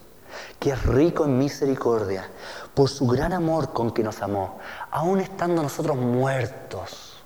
[0.60, 2.30] que es rico en misericordia,
[2.74, 4.58] por su gran amor con que nos amó,
[4.94, 7.16] aún estando nosotros muertos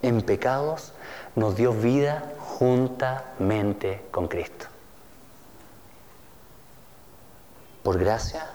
[0.00, 0.94] en pecados,
[1.36, 4.66] nos dio vida juntamente con Cristo.
[7.82, 8.46] Por gracia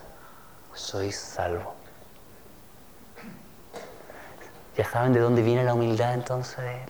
[0.74, 1.76] sois salvo.
[4.76, 6.90] ¿Ya saben de dónde viene la humildad entonces de Él?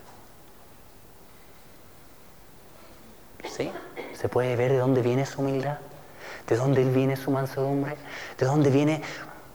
[3.52, 3.72] ¿Sí?
[4.14, 5.80] ¿Se puede ver de dónde viene su humildad?
[6.48, 7.98] ¿De dónde viene su mansedumbre?
[8.38, 9.02] ¿De dónde viene?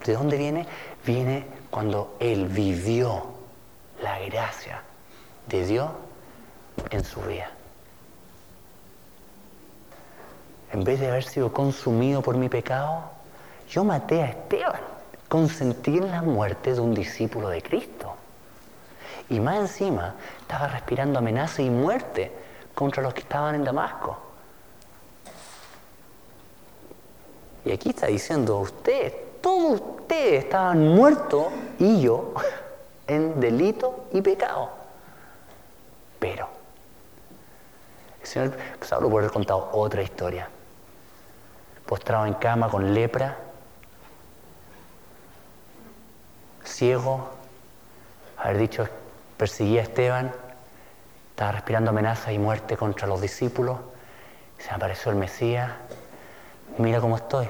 [0.04, 0.66] ¿De dónde viene?
[1.04, 3.26] Viene cuando Él vivió
[4.02, 4.82] la gracia
[5.46, 5.90] de Dios
[6.90, 7.50] en su vida.
[10.72, 13.10] En vez de haber sido consumido por mi pecado,
[13.68, 14.80] yo maté a Esteban,
[15.28, 18.14] consentí en la muerte de un discípulo de Cristo.
[19.30, 22.32] Y más encima estaba respirando amenaza y muerte
[22.74, 24.18] contra los que estaban en Damasco.
[27.64, 29.12] Y aquí está diciendo, ustedes,
[29.48, 31.46] todos ustedes estaban muertos
[31.78, 32.34] y yo
[33.06, 34.70] en delito y pecado.
[36.18, 36.48] Pero,
[38.20, 40.50] el Señor Saulo puede haber contado otra historia.
[41.86, 43.38] Postrado en cama con lepra,
[46.62, 47.30] ciego,
[48.36, 48.86] haber dicho,
[49.38, 50.32] perseguía a Esteban,
[51.30, 53.78] estaba respirando amenaza y muerte contra los discípulos,
[54.58, 55.70] se apareció el Mesías
[56.76, 57.48] mira cómo estoy.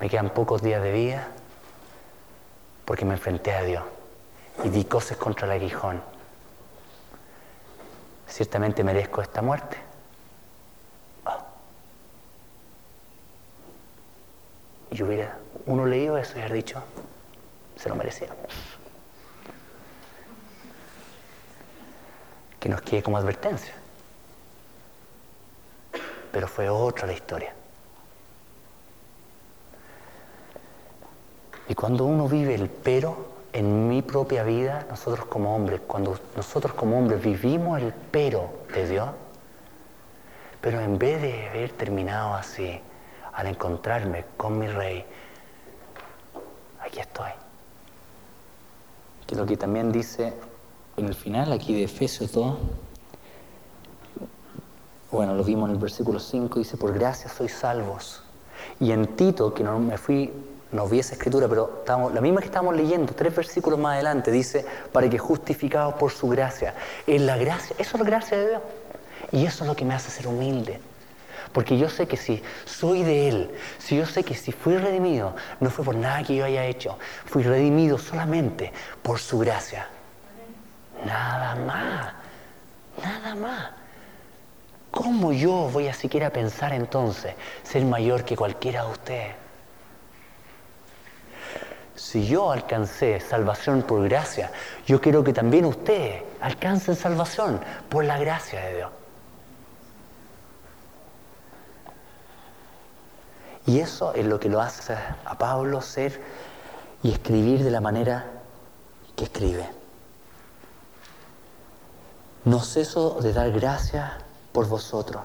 [0.00, 1.28] Me quedan pocos días de vida
[2.84, 3.84] porque me enfrenté a Dios
[4.64, 6.02] y di cosas contra el aguijón.
[8.26, 9.76] Ciertamente merezco esta muerte.
[11.24, 11.44] Ah.
[14.90, 15.36] Y hubiera
[15.66, 16.82] uno leído eso y hubiera dicho,
[17.76, 18.28] se lo merecía.
[22.58, 23.74] Que nos quede como advertencia
[26.32, 27.52] pero fue otra la historia.
[31.70, 36.74] Y cuando uno vive el pero en mi propia vida, nosotros como hombres, cuando nosotros
[36.74, 39.08] como hombres vivimos el pero de Dios,
[40.60, 42.80] pero en vez de haber terminado así,
[43.32, 45.04] al encontrarme con mi rey,
[46.80, 47.30] aquí estoy.
[49.28, 50.34] Que lo que también dice
[50.96, 52.58] en el final aquí de Efesios 2,
[55.12, 58.24] bueno, lo vimos en el versículo 5, dice, por gracia sois salvos.
[58.80, 60.32] Y en Tito, que no me fui,
[60.72, 64.64] no vi esa escritura, pero la misma que estamos leyendo, tres versículos más adelante, dice,
[64.92, 66.74] para que justificados por su gracia.
[67.06, 68.62] En la gracia, eso es la gracia de Dios.
[69.32, 70.80] Y eso es lo que me hace ser humilde.
[71.52, 75.34] Porque yo sé que si soy de Él, si yo sé que si fui redimido,
[75.58, 79.88] no fue por nada que yo haya hecho, fui redimido solamente por su gracia.
[81.04, 82.12] Nada más,
[83.02, 83.70] nada más.
[84.92, 89.39] ¿Cómo yo voy a siquiera pensar entonces ser mayor que cualquiera de ustedes?
[92.00, 94.50] Si yo alcancé salvación por gracia,
[94.86, 98.90] yo quiero que también ustedes alcancen salvación por la gracia de Dios.
[103.66, 104.94] Y eso es lo que lo hace
[105.26, 106.22] a Pablo ser
[107.02, 108.24] y escribir de la manera
[109.14, 109.68] que escribe.
[112.46, 114.10] No ceso de dar gracias
[114.52, 115.22] por vosotros,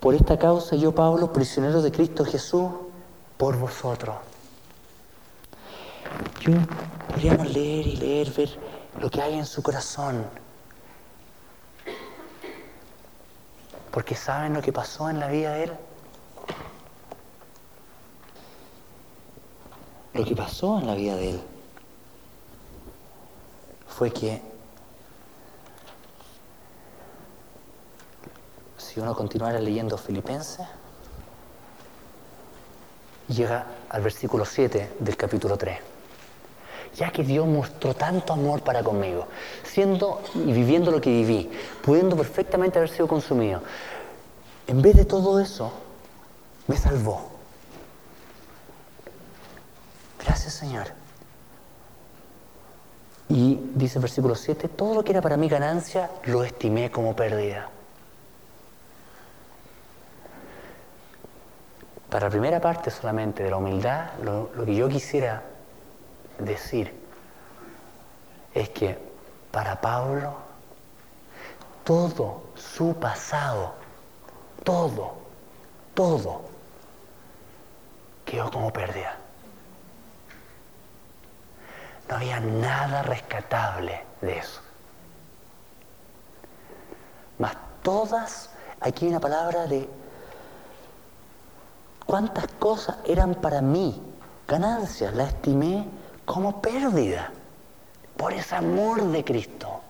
[0.00, 2.70] Por esta causa yo, Pablo, prisionero de Cristo Jesús,
[3.36, 4.29] por vosotros.
[6.40, 6.52] Yo
[7.08, 8.58] podríamos leer y leer, ver
[8.98, 10.24] lo que hay en su corazón.
[13.90, 15.72] Porque saben lo que pasó en la vida de él.
[20.14, 21.40] Lo que pasó en la vida de él
[23.88, 24.42] fue que
[28.76, 30.66] si uno continuara leyendo Filipenses,
[33.28, 35.89] llega al versículo 7 del capítulo 3.
[36.96, 39.26] Ya que Dios mostró tanto amor para conmigo,
[39.64, 41.50] siendo y viviendo lo que viví,
[41.82, 43.62] pudiendo perfectamente haber sido consumido,
[44.66, 45.72] en vez de todo eso,
[46.66, 47.30] me salvó.
[50.24, 50.88] Gracias Señor.
[53.28, 57.14] Y dice el versículo 7, todo lo que era para mí ganancia lo estimé como
[57.14, 57.70] pérdida
[62.10, 65.44] Para la primera parte solamente de la humildad, lo, que yo quisiera
[66.44, 66.92] decir
[68.54, 68.98] es que
[69.50, 70.34] para Pablo
[71.84, 73.74] todo su pasado,
[74.64, 75.14] todo,
[75.94, 76.42] todo,
[78.24, 79.16] quedó como pérdida.
[82.08, 84.60] No había nada rescatable de eso.
[87.38, 89.88] Mas todas, aquí hay una palabra de
[92.06, 94.02] cuántas cosas eran para mí
[94.46, 95.88] ganancias, la estimé
[96.30, 97.32] como pérdida
[98.16, 99.80] por ese amor de Cristo.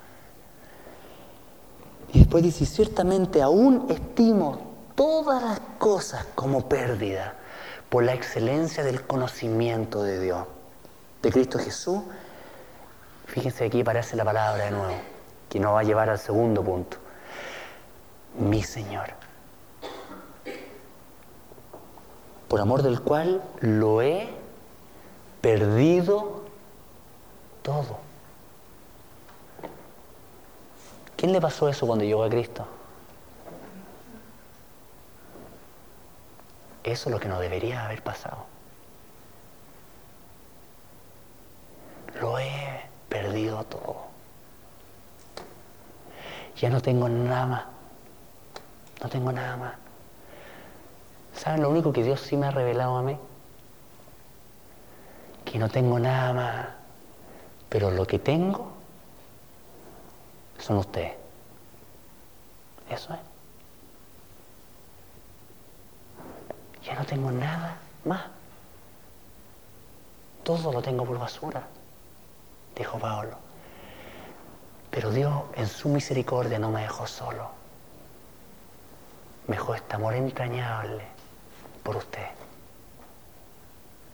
[2.14, 4.58] Y después dice, ciertamente aún estimo
[4.94, 7.34] todas las cosas como pérdida
[7.90, 10.46] por la excelencia del conocimiento de Dios,
[11.20, 12.00] de Cristo Jesús.
[13.26, 14.96] Fíjense aquí aparece la palabra de nuevo,
[15.50, 16.96] que nos va a llevar al segundo punto.
[18.38, 19.20] Mi Señor.
[22.48, 24.39] por amor del cual lo he
[25.40, 26.42] perdido
[27.62, 27.98] todo.
[31.16, 32.66] ¿Quién le pasó eso cuando llegó a Cristo?
[36.82, 38.46] Eso es lo que no debería haber pasado.
[42.20, 43.96] Lo he perdido todo.
[46.56, 47.64] Ya no tengo nada más.
[49.02, 49.74] No tengo nada más.
[51.34, 53.18] ¿Saben lo único que Dios sí me ha revelado a mí?
[55.50, 56.66] Que no tengo nada más,
[57.68, 58.70] pero lo que tengo
[60.60, 61.14] son ustedes.
[62.88, 63.20] Eso es.
[66.86, 68.22] Ya no tengo nada más.
[70.44, 71.66] Todo lo tengo por basura,
[72.76, 73.36] dijo Pablo.
[74.92, 77.50] Pero Dios en su misericordia no me dejó solo.
[79.48, 81.02] Me dejó este amor entrañable
[81.82, 82.28] por usted.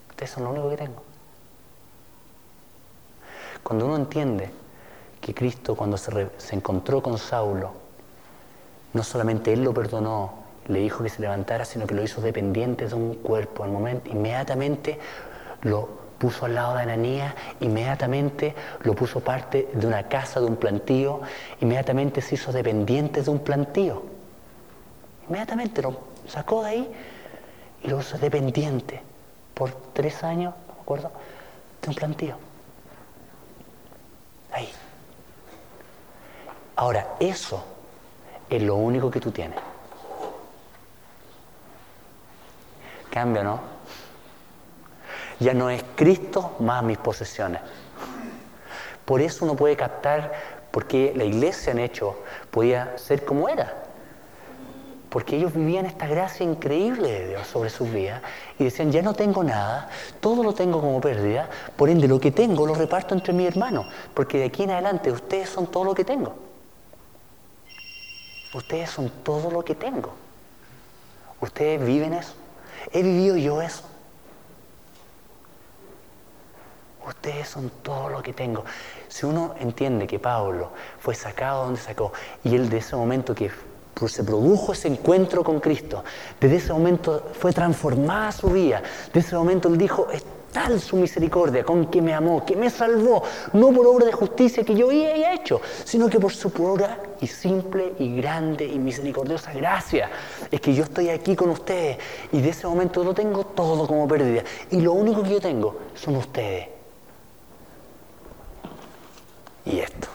[0.08, 1.05] Ustedes son lo único que tengo.
[3.66, 4.48] Cuando uno entiende
[5.20, 7.72] que Cristo cuando se, encontró con Saulo,
[8.92, 10.34] no solamente Él lo perdonó,
[10.68, 13.64] le dijo que se levantara, sino que lo hizo dependiente de un cuerpo.
[13.64, 15.00] En momento, inmediatamente
[15.62, 18.54] lo puso al lado de Ananías, inmediatamente
[18.84, 21.22] lo puso parte de una casa, de un plantío,
[21.60, 24.04] inmediatamente se hizo dependiente de un plantío.
[25.26, 25.98] Inmediatamente lo
[26.28, 26.92] sacó de ahí
[27.82, 29.02] y lo hizo dependiente
[29.54, 31.10] por tres años, me acuerdo,
[31.82, 32.45] de un plantío.
[36.76, 37.64] Ahora, eso
[38.50, 39.58] es lo único que tú tienes.
[43.10, 43.60] Cambio, ¿no?
[45.40, 47.62] Ya no es Cristo más mis posesiones.
[49.04, 50.32] Por eso uno puede captar
[50.70, 53.85] por qué la iglesia en hecho podía ser como era
[55.16, 58.20] porque ellos vivían esta gracia increíble de Dios sobre sus vidas
[58.58, 59.88] y decían, ya no tengo nada,
[60.20, 63.86] todo lo tengo como pérdida, por ende lo que tengo lo reparto entre mis hermanos,
[64.12, 66.34] porque de aquí en adelante ustedes son todo lo que tengo.
[68.52, 70.12] Ustedes son todo lo que tengo.
[71.40, 72.34] Ustedes viven eso.
[72.92, 73.84] He vivido yo eso.
[77.08, 78.66] Ustedes son todo lo que tengo.
[79.08, 82.12] Si uno entiende que Pablo fue sacado donde sacó
[82.44, 83.50] y él de ese momento que
[83.98, 86.04] pues se produjo ese encuentro con Cristo.
[86.38, 88.82] Desde ese momento fue transformada su vida.
[89.06, 90.22] Desde ese momento él dijo, es
[90.52, 93.22] tal su misericordia con que me amó, que me salvó,
[93.54, 97.26] no por obra de justicia que yo haya hecho, sino que por su pura y
[97.26, 100.10] simple y grande y misericordiosa gracia.
[100.50, 101.96] Es que yo estoy aquí con ustedes
[102.32, 104.42] y de ese momento lo tengo todo como pérdida.
[104.70, 106.68] Y lo único que yo tengo son ustedes.
[109.64, 110.08] Y esto.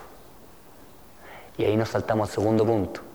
[1.57, 3.10] Y ahí nos saltamos al segundo punto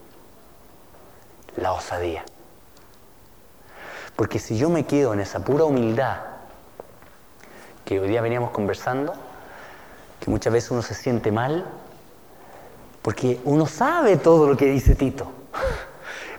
[1.56, 2.24] la osadía.
[4.14, 6.16] Porque si yo me quedo en esa pura humildad
[7.84, 9.12] que hoy día veníamos conversando,
[10.20, 11.64] que muchas veces uno se siente mal,
[13.02, 15.30] porque uno sabe todo lo que dice Tito,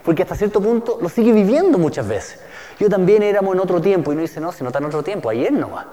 [0.04, 2.40] porque hasta cierto punto lo sigue viviendo muchas veces.
[2.78, 5.02] Yo también éramos en otro tiempo y no dice, no, si no está en otro
[5.02, 5.86] tiempo, ayer no va.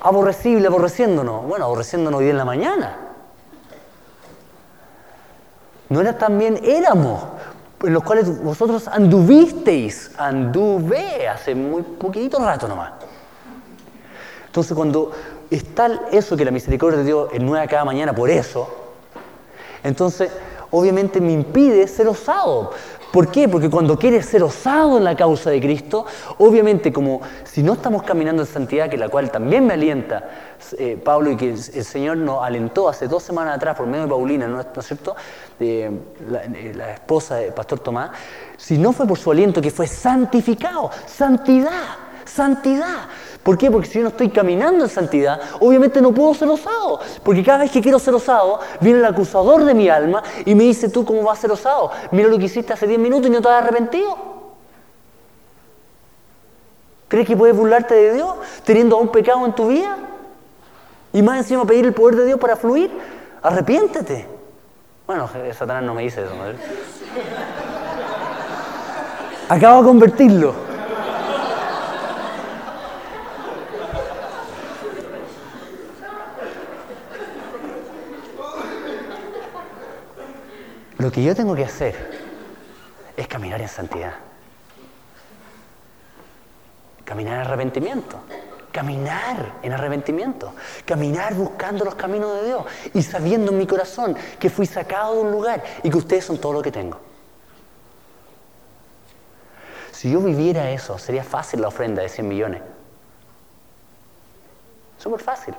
[0.00, 1.44] Aborrecible, aborreciéndonos.
[1.44, 3.11] Bueno, aborreciéndonos hoy en la mañana.
[5.92, 7.22] No era también, éramos,
[7.82, 12.92] en los cuales vosotros anduvisteis, anduve hace muy poquito rato nomás.
[14.46, 15.12] Entonces cuando
[15.50, 18.74] está eso que la misericordia de Dios es nueva cada mañana por eso,
[19.82, 20.32] entonces
[20.70, 22.70] obviamente me impide ser osado.
[23.12, 23.46] ¿Por qué?
[23.46, 26.06] Porque cuando quieres ser osado en la causa de Cristo,
[26.38, 30.30] obviamente como si no estamos caminando en santidad, que la cual también me alienta
[30.78, 34.08] eh, Pablo y que el, Señor nos alentó hace dos semanas atrás por medio de
[34.08, 35.14] Paulina, ¿no, es cierto?
[35.60, 35.90] Eh,
[36.74, 38.12] la, esposa del pastor Tomás,
[38.56, 43.08] si no fue por su aliento que fue santificado, santidad, santidad.
[43.42, 43.70] ¿Por qué?
[43.70, 47.00] Porque si yo no estoy caminando en santidad, obviamente no puedo ser osado.
[47.24, 50.64] Porque cada vez que quiero ser osado, viene el acusador de mi alma y me
[50.64, 51.90] dice, tú cómo vas a ser osado.
[52.12, 54.16] Mira lo que hiciste hace 10 minutos y no te has arrepentido.
[57.08, 58.34] ¿Crees que puedes burlarte de Dios
[58.64, 59.98] teniendo un pecado en tu vida?
[61.12, 62.90] Y más encima pedir el poder de Dios para fluir.
[63.42, 64.28] Arrepiéntete.
[65.06, 66.32] Bueno, Satanás no me dice eso.
[66.34, 66.44] ¿no?
[69.48, 70.54] Acabo de convertirlo.
[81.02, 81.96] Lo que yo tengo que hacer
[83.16, 84.12] es caminar en santidad.
[87.04, 88.20] Caminar en arrepentimiento.
[88.70, 90.54] Caminar en arrepentimiento.
[90.84, 95.20] Caminar buscando los caminos de Dios y sabiendo en mi corazón que fui sacado de
[95.22, 96.96] un lugar y que ustedes son todo lo que tengo.
[99.90, 102.62] Si yo viviera eso, sería fácil la ofrenda de 100 millones.
[104.98, 105.54] Súper fácil.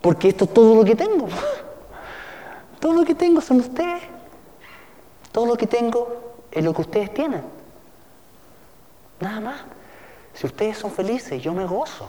[0.00, 1.26] Porque esto es todo lo que tengo.
[2.78, 4.11] Todo lo que tengo son ustedes.
[5.32, 7.42] Todo lo que tengo es lo que ustedes tienen.
[9.20, 9.60] Nada más.
[10.34, 12.08] Si ustedes son felices, yo me gozo.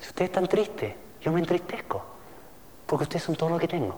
[0.00, 2.02] Si ustedes están tristes, yo me entristezco.
[2.86, 3.96] Porque ustedes son todo lo que tengo.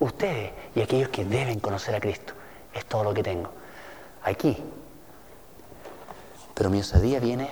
[0.00, 2.32] Ustedes y aquellos que deben conocer a Cristo
[2.72, 3.50] es todo lo que tengo.
[4.24, 4.56] Aquí.
[6.54, 7.48] Pero mi osadía viene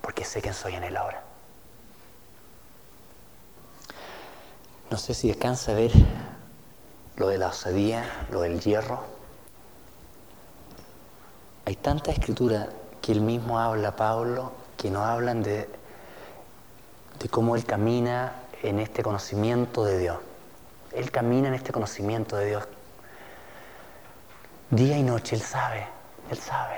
[0.00, 1.22] porque sé quién soy en Él ahora.
[4.90, 5.92] No sé si descansa ver
[7.16, 9.00] lo de la osadía, lo del hierro.
[11.64, 12.68] Hay tanta escritura
[13.00, 15.68] que él mismo habla, Pablo, que no hablan de,
[17.18, 18.32] de cómo él camina
[18.62, 20.18] en este conocimiento de Dios.
[20.92, 22.68] Él camina en este conocimiento de Dios.
[24.70, 25.86] Día y noche, Él sabe,
[26.30, 26.76] Él sabe.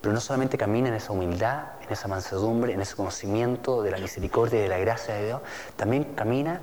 [0.00, 3.98] Pero no solamente camina en esa humildad, en esa mansedumbre, en ese conocimiento de la
[3.98, 5.42] misericordia y de la gracia de Dios,
[5.76, 6.60] también camina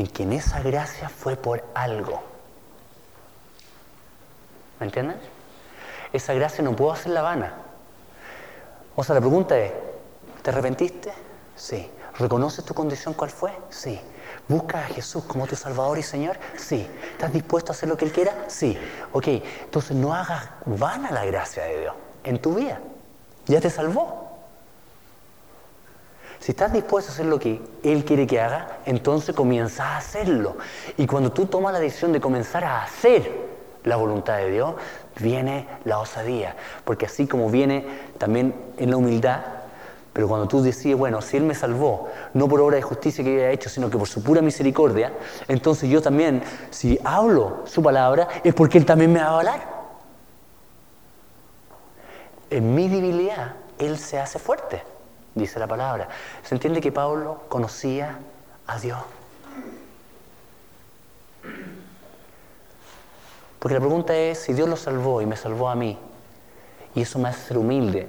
[0.00, 2.22] en que en esa gracia fue por algo.
[4.78, 5.18] ¿Me entienden?
[6.12, 7.52] Esa gracia no puedo hacerla vana.
[8.96, 9.72] O sea, la pregunta es,
[10.42, 11.12] ¿te arrepentiste?
[11.54, 11.90] Sí.
[12.18, 13.52] ¿Reconoces tu condición cuál fue?
[13.68, 14.00] Sí.
[14.48, 16.38] ¿Buscas a Jesús como tu Salvador y Señor?
[16.56, 16.88] Sí.
[17.12, 18.44] ¿Estás dispuesto a hacer lo que Él quiera?
[18.48, 18.76] Sí.
[19.12, 21.94] Ok, entonces no hagas vana la gracia de Dios
[22.24, 22.80] en tu vida.
[23.46, 24.19] Ya te salvó.
[26.40, 30.56] Si estás dispuesto a hacer lo que Él quiere que haga, entonces comienza a hacerlo.
[30.96, 33.30] Y cuando tú tomas la decisión de comenzar a hacer
[33.84, 34.74] la voluntad de Dios,
[35.20, 36.56] viene la osadía.
[36.84, 37.86] Porque así como viene
[38.16, 39.40] también en la humildad,
[40.14, 43.36] pero cuando tú decides, bueno, si Él me salvó, no por obra de justicia que
[43.36, 45.12] haya hecho, sino que por su pura misericordia,
[45.46, 49.60] entonces yo también, si hablo su palabra, es porque Él también me va a avalar.
[52.48, 54.82] En mi debilidad, Él se hace fuerte
[55.34, 56.08] dice la palabra.
[56.42, 58.18] Se entiende que Pablo conocía
[58.66, 58.98] a Dios.
[63.58, 65.98] Porque la pregunta es, si Dios lo salvó y me salvó a mí,
[66.94, 68.08] y eso me hace ser humilde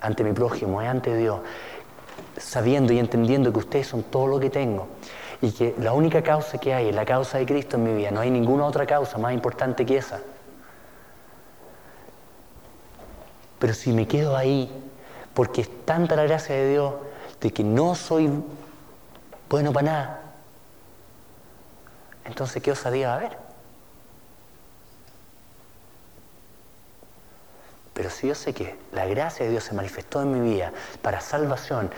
[0.00, 1.40] ante mi prójimo y ante Dios,
[2.38, 4.88] sabiendo y entendiendo que ustedes son todo lo que tengo,
[5.42, 8.10] y que la única causa que hay es la causa de Cristo en mi vida,
[8.10, 10.20] no hay ninguna otra causa más importante que esa.
[13.58, 14.70] Pero si me quedo ahí
[15.40, 16.92] porque es tanta la gracia de Dios
[17.40, 18.30] de que no soy
[19.48, 20.20] bueno para nada.
[22.26, 23.38] Entonces, ¿qué osadía va a haber?
[27.94, 31.22] Pero si yo sé que la gracia de Dios se manifestó en mi vida para
[31.22, 31.90] salvación,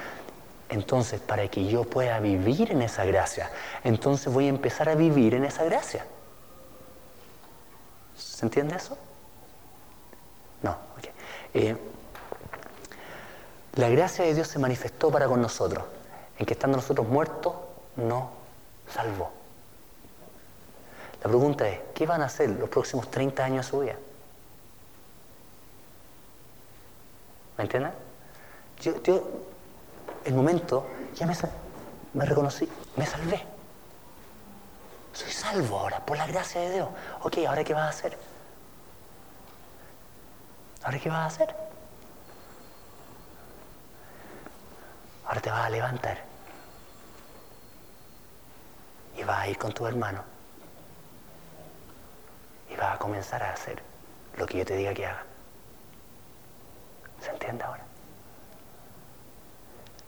[0.69, 3.51] entonces para que yo pueda vivir en esa gracia,
[3.83, 6.07] entonces voy a empezar a vivir en esa gracia.
[8.17, 8.97] ¿Se entiende eso?
[10.63, 11.09] No, ok.
[11.55, 11.77] Eh,
[13.75, 15.85] la gracia de Dios se manifestó para con nosotros,
[16.39, 17.55] en que estando nosotros muertos,
[17.97, 18.31] no
[18.93, 19.31] salvó.
[21.23, 23.97] La pregunta es, ¿qué van a hacer los próximos 30 años de su vida?
[27.57, 27.93] ¿Me entienden?
[28.81, 29.23] Yo, yo,
[30.25, 31.35] el momento, ya me,
[32.15, 33.43] me reconocí, me salvé.
[35.13, 36.89] Soy salvo ahora, por la gracia de Dios.
[37.23, 38.19] Ok, ¿ahora qué vas a hacer?
[40.83, 41.62] ¿Ahora qué vas a hacer?
[45.33, 46.19] Ahora te vas a levantar
[49.17, 50.23] y vas a ir con tu hermano
[52.71, 53.83] y vas a comenzar a hacer
[54.37, 55.23] lo que yo te diga que haga.
[57.23, 57.83] ¿Se entiende ahora?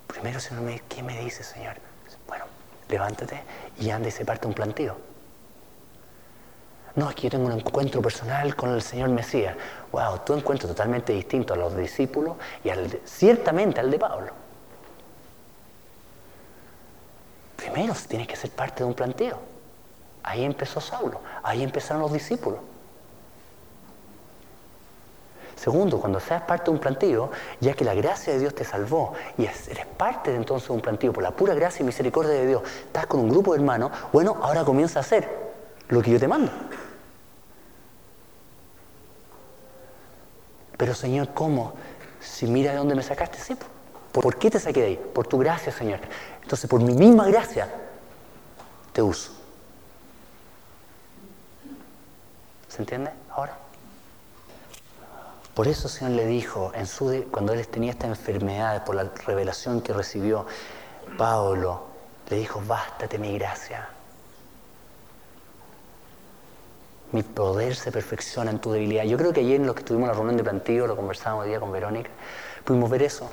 [0.08, 1.76] Primero, Señor, me ¿qué me dice, Señor?
[2.26, 2.44] Bueno,
[2.90, 3.42] levántate
[3.78, 4.98] y anda y se parte un planteo.
[6.96, 9.56] No, es que yo tengo un encuentro personal con el Señor Mesías.
[9.90, 12.68] Wow, tu encuentro totalmente distinto a los discípulos y
[13.06, 14.43] ciertamente al de Pablo.
[17.64, 19.38] Primero tienes que ser parte de un planteo.
[20.22, 22.60] Ahí empezó Saulo, ahí empezaron los discípulos.
[25.56, 29.14] Segundo, cuando seas parte de un plantío, ya que la gracia de Dios te salvó
[29.38, 32.46] y eres parte de entonces de un plantío por la pura gracia y misericordia de
[32.46, 35.26] Dios, estás con un grupo de hermanos, bueno, ahora comienza a hacer
[35.88, 36.52] lo que yo te mando.
[40.76, 41.72] Pero Señor, ¿cómo?
[42.20, 43.56] Si mira de dónde me sacaste, sí.
[44.20, 45.10] ¿Por qué te saqué de ahí?
[45.12, 45.98] Por tu gracia, Señor.
[46.40, 47.68] Entonces, por mi misma gracia,
[48.92, 49.32] te uso.
[52.68, 53.58] ¿Se entiende ahora?
[55.52, 59.80] Por eso el Señor le dijo, en cuando él tenía esta enfermedad, por la revelación
[59.80, 60.46] que recibió,
[61.18, 61.84] Pablo
[62.30, 63.88] le dijo, bástate mi gracia.
[67.10, 69.04] Mi poder se perfecciona en tu debilidad.
[69.04, 71.50] Yo creo que ayer en lo que tuvimos la reunión de plantillo, lo conversábamos hoy
[71.50, 72.10] día con Verónica,
[72.64, 73.28] pudimos ver eso.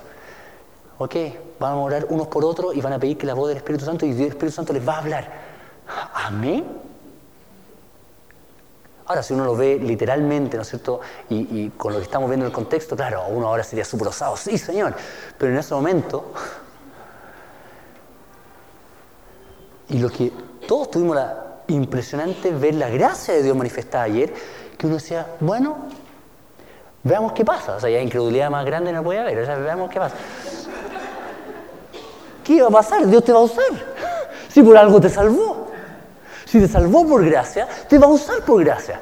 [1.04, 1.16] Ok,
[1.60, 3.84] van a orar unos por otros y van a pedir que la voz del Espíritu
[3.84, 5.32] Santo y el Espíritu Santo les va a hablar.
[6.14, 6.64] Amén.
[9.08, 11.00] Ahora, si uno lo ve literalmente, ¿no es cierto?
[11.28, 14.38] Y, con lo que estamos viendo en el contexto, claro, uno ahora sería súper osado,
[14.38, 14.94] sí, Señor.
[15.40, 16.34] Pero en ese momento,
[19.90, 20.32] y lo que
[20.68, 24.32] todos tuvimos la impresionante ver la gracia de Dios manifestada ayer,
[24.78, 25.78] que uno decía, bueno,
[27.04, 27.78] veamos qué pasa.
[27.78, 30.16] O sea, ya incredulidad más grande no puede haber, o sea, veamos qué pasa.
[32.52, 33.08] ¿Qué va a pasar?
[33.08, 33.64] Dios te va a usar.
[34.50, 35.70] Si por algo te salvó.
[36.46, 39.00] Si te salvó por gracia, te va a usar por gracia.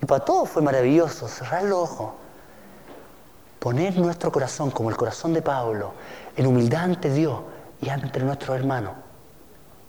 [0.00, 2.12] Y para todos fue maravilloso cerrar los ojos,
[3.58, 5.92] poner nuestro corazón como el corazón de Pablo,
[6.36, 7.40] en humildad ante Dios
[7.80, 8.92] y ante nuestros hermanos.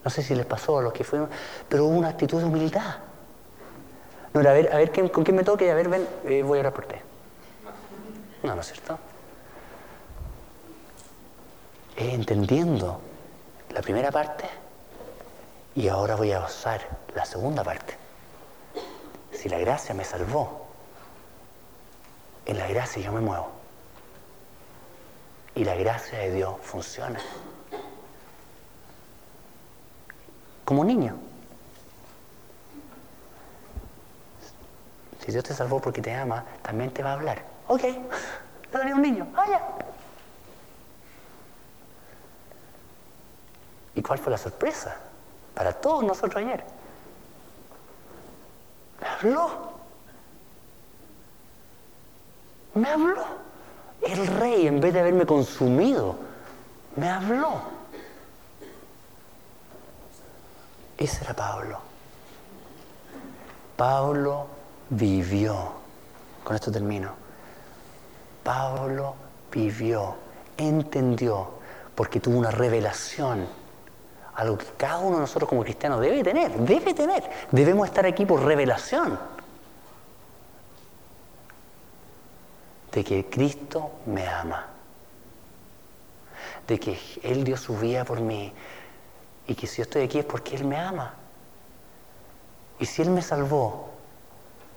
[0.03, 1.29] No sé si les pasó a los que fuimos,
[1.69, 2.95] pero hubo una actitud de humildad.
[4.33, 6.61] No a ver, a ver con quién me toque, a ver, ven, eh, voy a
[6.61, 6.95] orar por ti.
[8.41, 8.97] No, ¿no es cierto?
[11.97, 13.01] Entendiendo
[13.73, 14.45] la primera parte
[15.75, 16.81] y ahora voy a usar
[17.15, 17.95] la segunda parte.
[19.31, 20.67] Si la gracia me salvó,
[22.45, 23.49] en la gracia yo me muevo.
[25.55, 27.19] Y la gracia de Dios funciona.
[30.65, 31.15] Como niño.
[35.25, 37.43] Si Dios te salvó porque te ama, también te va a hablar.
[37.67, 37.83] Ok,
[38.85, 39.27] le un niño.
[39.33, 39.61] Vaya.
[43.97, 44.95] ¿Y cuál fue la sorpresa?
[45.55, 46.63] Para todos nosotros ayer.
[49.01, 49.49] Me habló.
[52.75, 53.25] Me habló.
[54.03, 56.15] El rey, en vez de haberme consumido,
[56.95, 57.59] me habló.
[60.95, 61.79] Ese era Pablo.
[63.75, 64.45] Pablo
[64.91, 65.71] vivió.
[66.43, 67.13] Con esto termino.
[68.43, 69.15] Pablo
[69.51, 70.15] vivió,
[70.55, 71.49] entendió,
[71.95, 73.66] porque tuvo una revelación
[74.37, 77.23] algo que cada uno de nosotros como cristianos debe tener, debe tener.
[77.51, 79.19] Debemos estar aquí por revelación
[82.91, 84.67] de que Cristo me ama,
[86.67, 88.53] de que Él dio su vida por mí
[89.47, 91.15] y que si yo estoy aquí es porque Él me ama.
[92.79, 93.89] Y si Él me salvó,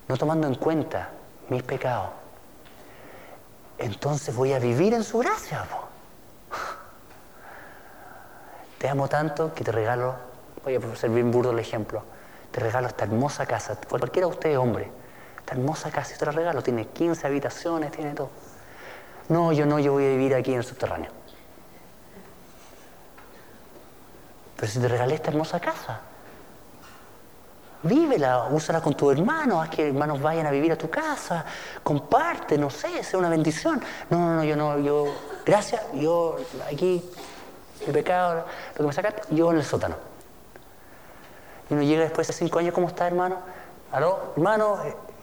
[0.08, 1.10] no tomando en cuenta
[1.50, 2.08] mis pecados,
[3.76, 5.66] entonces voy a vivir en su gracia.
[8.80, 10.14] Te amo tanto que te regalo,
[10.64, 12.02] voy a ser bien burdo el ejemplo,
[12.50, 14.90] te regalo esta hermosa casa, cualquiera de ustedes hombre,
[15.38, 18.30] esta hermosa casa, y te la regalo, tiene 15 habitaciones, tiene todo.
[19.28, 21.10] No, yo no, yo voy a vivir aquí en el subterráneo.
[24.56, 26.00] Pero si te regalé esta hermosa casa,
[27.82, 31.44] Vívela, úsala con tu hermano, haz que hermanos vayan a vivir a tu casa,
[31.82, 33.82] comparte, no sé, sea una bendición.
[34.08, 35.06] No, no, no, yo no, yo,
[35.44, 36.36] gracias, yo
[36.70, 37.02] aquí,
[37.86, 39.96] mi pecado, lo que me sacaste, yo en el sótano.
[41.68, 43.38] Y uno llega después de cinco años, ¿cómo está, hermano?
[43.92, 44.78] ¿Aló, hermano?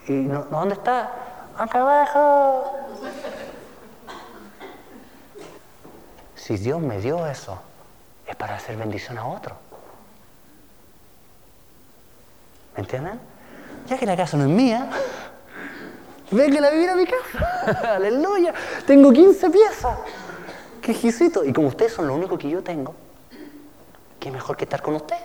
[0.07, 1.11] ¿Y no, dónde está?
[1.57, 2.71] Acá abajo.
[6.35, 7.59] Si Dios me dio eso,
[8.25, 9.55] es para hacer bendición a otro.
[12.75, 13.19] ¿Me entienden?
[13.87, 14.89] Ya que la casa no es mía,
[16.31, 17.95] vengan a vivir a mi casa.
[17.95, 18.53] Aleluya.
[18.85, 19.97] Tengo 15 piezas.
[20.87, 21.43] Exquisito.
[21.43, 22.95] Y como ustedes son lo único que yo tengo,
[24.19, 25.23] qué mejor que estar con ustedes.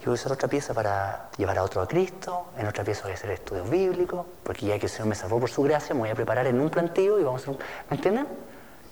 [0.00, 3.02] Yo voy a usar otra pieza para llevar a otro a Cristo, en otra pieza
[3.02, 5.94] voy a hacer estudios bíblicos, porque ya que el Señor me salvó por su gracia,
[5.94, 7.60] me voy a preparar en un plantillo y vamos a hacer un...
[7.88, 8.26] ¿Me entienden?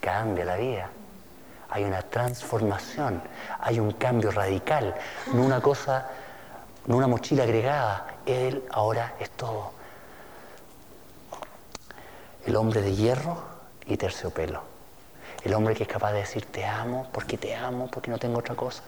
[0.01, 0.91] Cambia la vida
[1.71, 3.23] hay una transformación,
[3.61, 4.95] hay un cambio radical,
[5.33, 6.09] no una cosa,
[6.87, 9.73] no una mochila agregada, Él ahora es todo.
[12.45, 13.50] El hombre de hierro
[13.95, 14.63] y terciopelo.
[15.45, 18.39] El hombre que es capaz de decir te amo porque te amo, porque no tengo
[18.39, 18.83] otra cosa.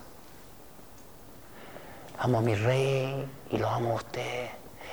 [2.19, 4.49] Amo a mi rey y lo amo a usted.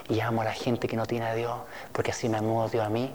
[0.08, 1.56] Y amo a la gente que no tiene a Dios
[1.92, 3.14] porque así me amó Dios a mí.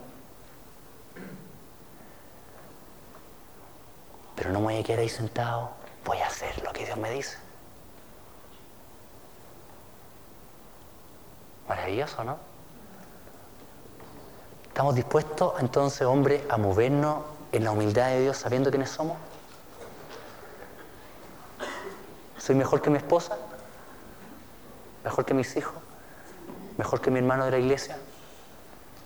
[4.36, 5.72] pero no me voy a quedar ahí sentado,
[6.04, 7.38] voy a hacer lo que Dios me dice.
[11.68, 12.38] Maravilloso, ¿no?
[14.76, 17.24] ¿Estamos dispuestos entonces, hombre, a movernos
[17.54, 19.16] en la humildad de Dios sabiendo quiénes somos?
[22.38, 23.38] ¿Soy mejor que mi esposa?
[25.06, 25.76] ¿Mejor que mis hijos?
[26.78, 27.98] ¿Mejor que mi hermano de la iglesia?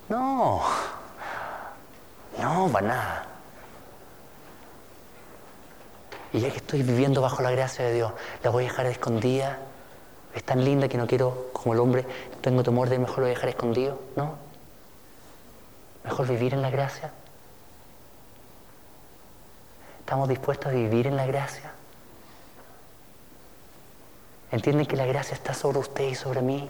[0.08, 0.60] No,
[2.42, 3.26] no, para nada.
[6.32, 8.12] Y ya que estoy viviendo bajo la gracia de Dios,
[8.42, 9.60] la voy a dejar escondida.
[10.34, 12.04] Es tan linda que no quiero, como el hombre,
[12.40, 14.00] tengo temor de mejor lo voy a dejar escondido.
[14.16, 14.49] No.
[16.04, 17.10] Mejor vivir en la gracia.
[20.00, 21.70] ¿Estamos dispuestos a vivir en la gracia?
[24.50, 26.68] ¿Entienden que la gracia está sobre usted y sobre mí?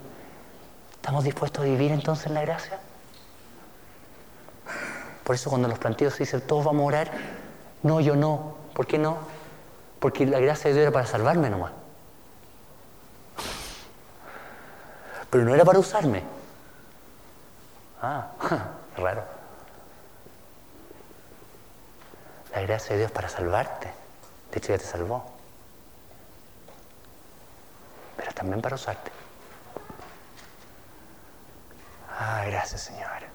[0.92, 2.78] ¿Estamos dispuestos a vivir entonces en la gracia?
[5.24, 7.10] Por eso cuando los planteos se dicen, todos vamos a orar,
[7.82, 8.56] no, yo no.
[8.74, 9.18] ¿Por qué no?
[9.98, 11.72] Porque la gracia de Dios era para salvarme nomás.
[15.30, 16.24] Pero no era para usarme.
[18.02, 18.32] Ah,
[18.96, 19.24] raro.
[22.54, 23.92] La gracia de Dios para salvarte.
[24.50, 25.24] De hecho ya te salvó.
[28.16, 29.10] Pero también para usarte.
[32.18, 33.30] Ah, gracias Señor.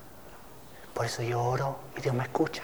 [0.93, 2.63] Por eso yo oro y Dios me escucha.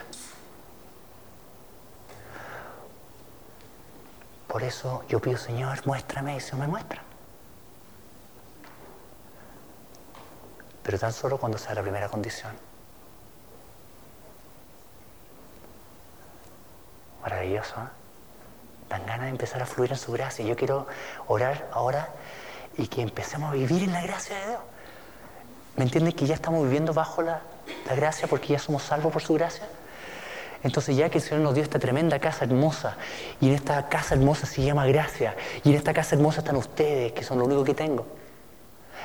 [4.47, 7.01] Por eso yo pido, Señor, muéstrame y se me muestra.
[10.83, 12.70] Pero tan solo cuando sea la primera condición.
[17.21, 17.87] Maravilloso, ¿eh?
[18.89, 20.43] Dan ganas de empezar a fluir en su gracia.
[20.43, 20.85] Yo quiero
[21.27, 22.09] orar ahora
[22.77, 24.59] y que empecemos a vivir en la gracia de Dios.
[25.77, 27.41] ¿Me entienden que ya estamos viviendo bajo la,
[27.87, 29.65] la gracia porque ya somos salvos por su gracia?
[30.63, 32.97] Entonces ya que el Señor nos dio esta tremenda casa hermosa,
[33.39, 37.13] y en esta casa hermosa se llama gracia, y en esta casa hermosa están ustedes,
[37.13, 38.05] que son lo único que tengo.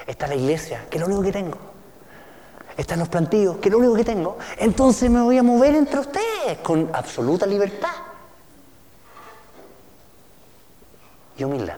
[0.06, 1.58] Está la iglesia, que es lo único que tengo.
[2.76, 4.36] Están los plantillos, que es lo único que tengo.
[4.58, 8.05] Entonces me voy a mover entre ustedes con absoluta libertad.
[11.36, 11.76] Y humildad.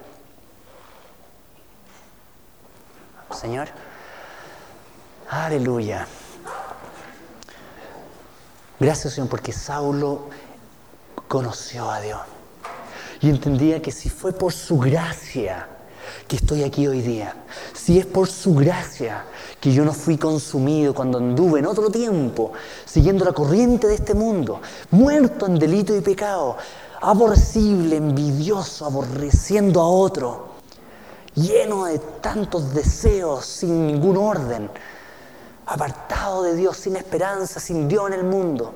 [3.34, 3.68] Señor,
[5.28, 6.06] aleluya.
[8.80, 10.30] Gracias Señor porque Saulo
[11.26, 12.20] conoció a Dios
[13.20, 15.68] y entendía que si fue por su gracia
[16.26, 17.34] que estoy aquí hoy día,
[17.74, 19.24] si es por su gracia
[19.60, 22.52] que yo no fui consumido cuando anduve en otro tiempo,
[22.84, 26.56] siguiendo la corriente de este mundo, muerto en delito y pecado,
[27.00, 30.48] aborrecible, envidioso, aborreciendo a otro,
[31.34, 34.70] lleno de tantos deseos sin ningún orden,
[35.66, 38.74] apartado de Dios, sin esperanza, sin Dios en el mundo.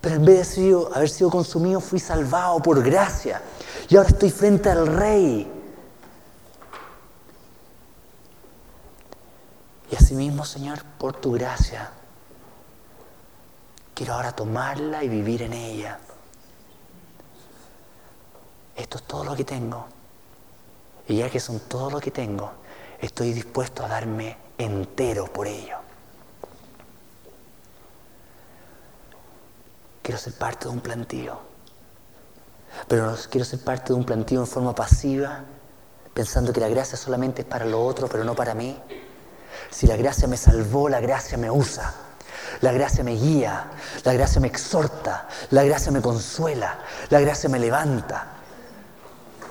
[0.00, 3.40] Pero en vez de haber sido consumido, fui salvado por gracia.
[3.88, 5.50] Y ahora estoy frente al Rey.
[9.90, 11.90] Y asimismo, Señor, por tu gracia,
[13.94, 15.98] quiero ahora tomarla y vivir en ella.
[18.76, 19.86] Esto es todo lo que tengo.
[21.06, 22.50] Y ya que son todo lo que tengo,
[23.00, 25.76] estoy dispuesto a darme entero por ello.
[30.02, 31.38] Quiero ser parte de un plantío.
[32.88, 35.44] Pero no quiero ser parte de un plantío en forma pasiva,
[36.12, 38.78] pensando que la gracia solamente es para lo otro, pero no para mí.
[39.70, 41.94] Si la gracia me salvó, la gracia me usa.
[42.60, 43.70] La gracia me guía,
[44.04, 46.78] la gracia me exhorta, la gracia me consuela,
[47.10, 48.33] la gracia me levanta,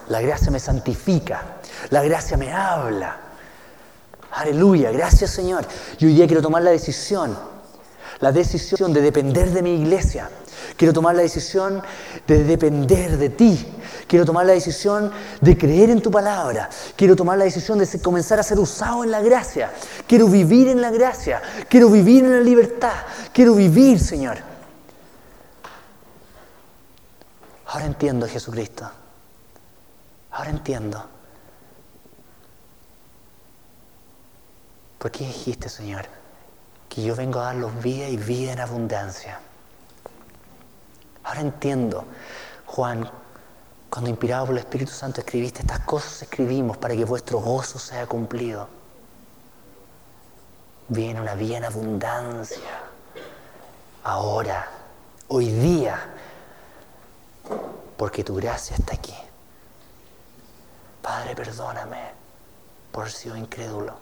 [0.09, 1.41] la gracia me santifica,
[1.89, 3.17] la gracia me habla.
[4.31, 5.65] Aleluya, gracias Señor.
[5.99, 7.37] Y hoy día quiero tomar la decisión,
[8.19, 10.29] la decisión de depender de mi iglesia.
[10.75, 11.83] Quiero tomar la decisión
[12.27, 13.65] de depender de ti.
[14.07, 16.69] Quiero tomar la decisión de creer en tu palabra.
[16.95, 19.71] Quiero tomar la decisión de comenzar a ser usado en la gracia.
[20.07, 21.41] Quiero vivir en la gracia.
[21.69, 22.93] Quiero vivir en la libertad.
[23.33, 24.37] Quiero vivir, Señor.
[27.67, 28.89] Ahora entiendo, Jesucristo.
[30.34, 31.05] Ahora entiendo.
[34.97, 36.05] ¿Por qué dijiste, Señor,
[36.89, 39.39] que yo vengo a dar los vida y vida en abundancia?
[41.23, 42.05] Ahora entiendo,
[42.65, 43.09] Juan,
[43.89, 48.07] cuando inspirado por el Espíritu Santo escribiste estas cosas, escribimos para que vuestro gozo sea
[48.07, 48.67] cumplido.
[50.88, 52.81] Viene una vida en abundancia.
[54.03, 54.67] Ahora,
[55.27, 56.09] hoy día,
[57.97, 59.13] porque tu gracia está aquí.
[61.03, 62.11] Padre, perdóname
[62.93, 63.93] por sido incrédulo.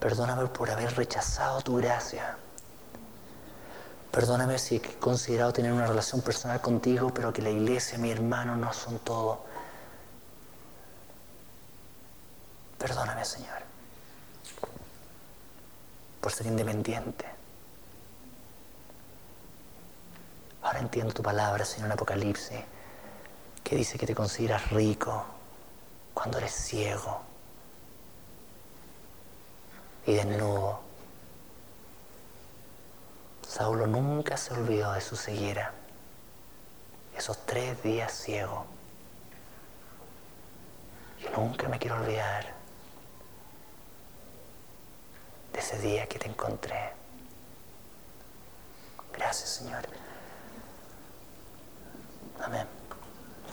[0.00, 2.38] Perdóname por haber rechazado tu gracia.
[4.10, 8.56] Perdóname si he considerado tener una relación personal contigo, pero que la iglesia, mi hermano,
[8.56, 9.44] no son todo.
[12.78, 13.58] Perdóname, Señor,
[16.22, 17.26] por ser independiente.
[20.62, 22.60] Ahora entiendo tu palabra, Señor, en Apocalipsis,
[23.62, 25.35] que dice que te consideras rico
[26.16, 27.20] cuando eres ciego
[30.06, 30.80] y desnudo.
[33.46, 35.74] Saulo nunca se olvidó de su ceguera,
[37.14, 38.64] esos tres días ciego.
[41.20, 42.46] y nunca me quiero olvidar
[45.52, 46.94] de ese día que te encontré.
[49.12, 49.86] Gracias, Señor.
[52.42, 52.75] Amén.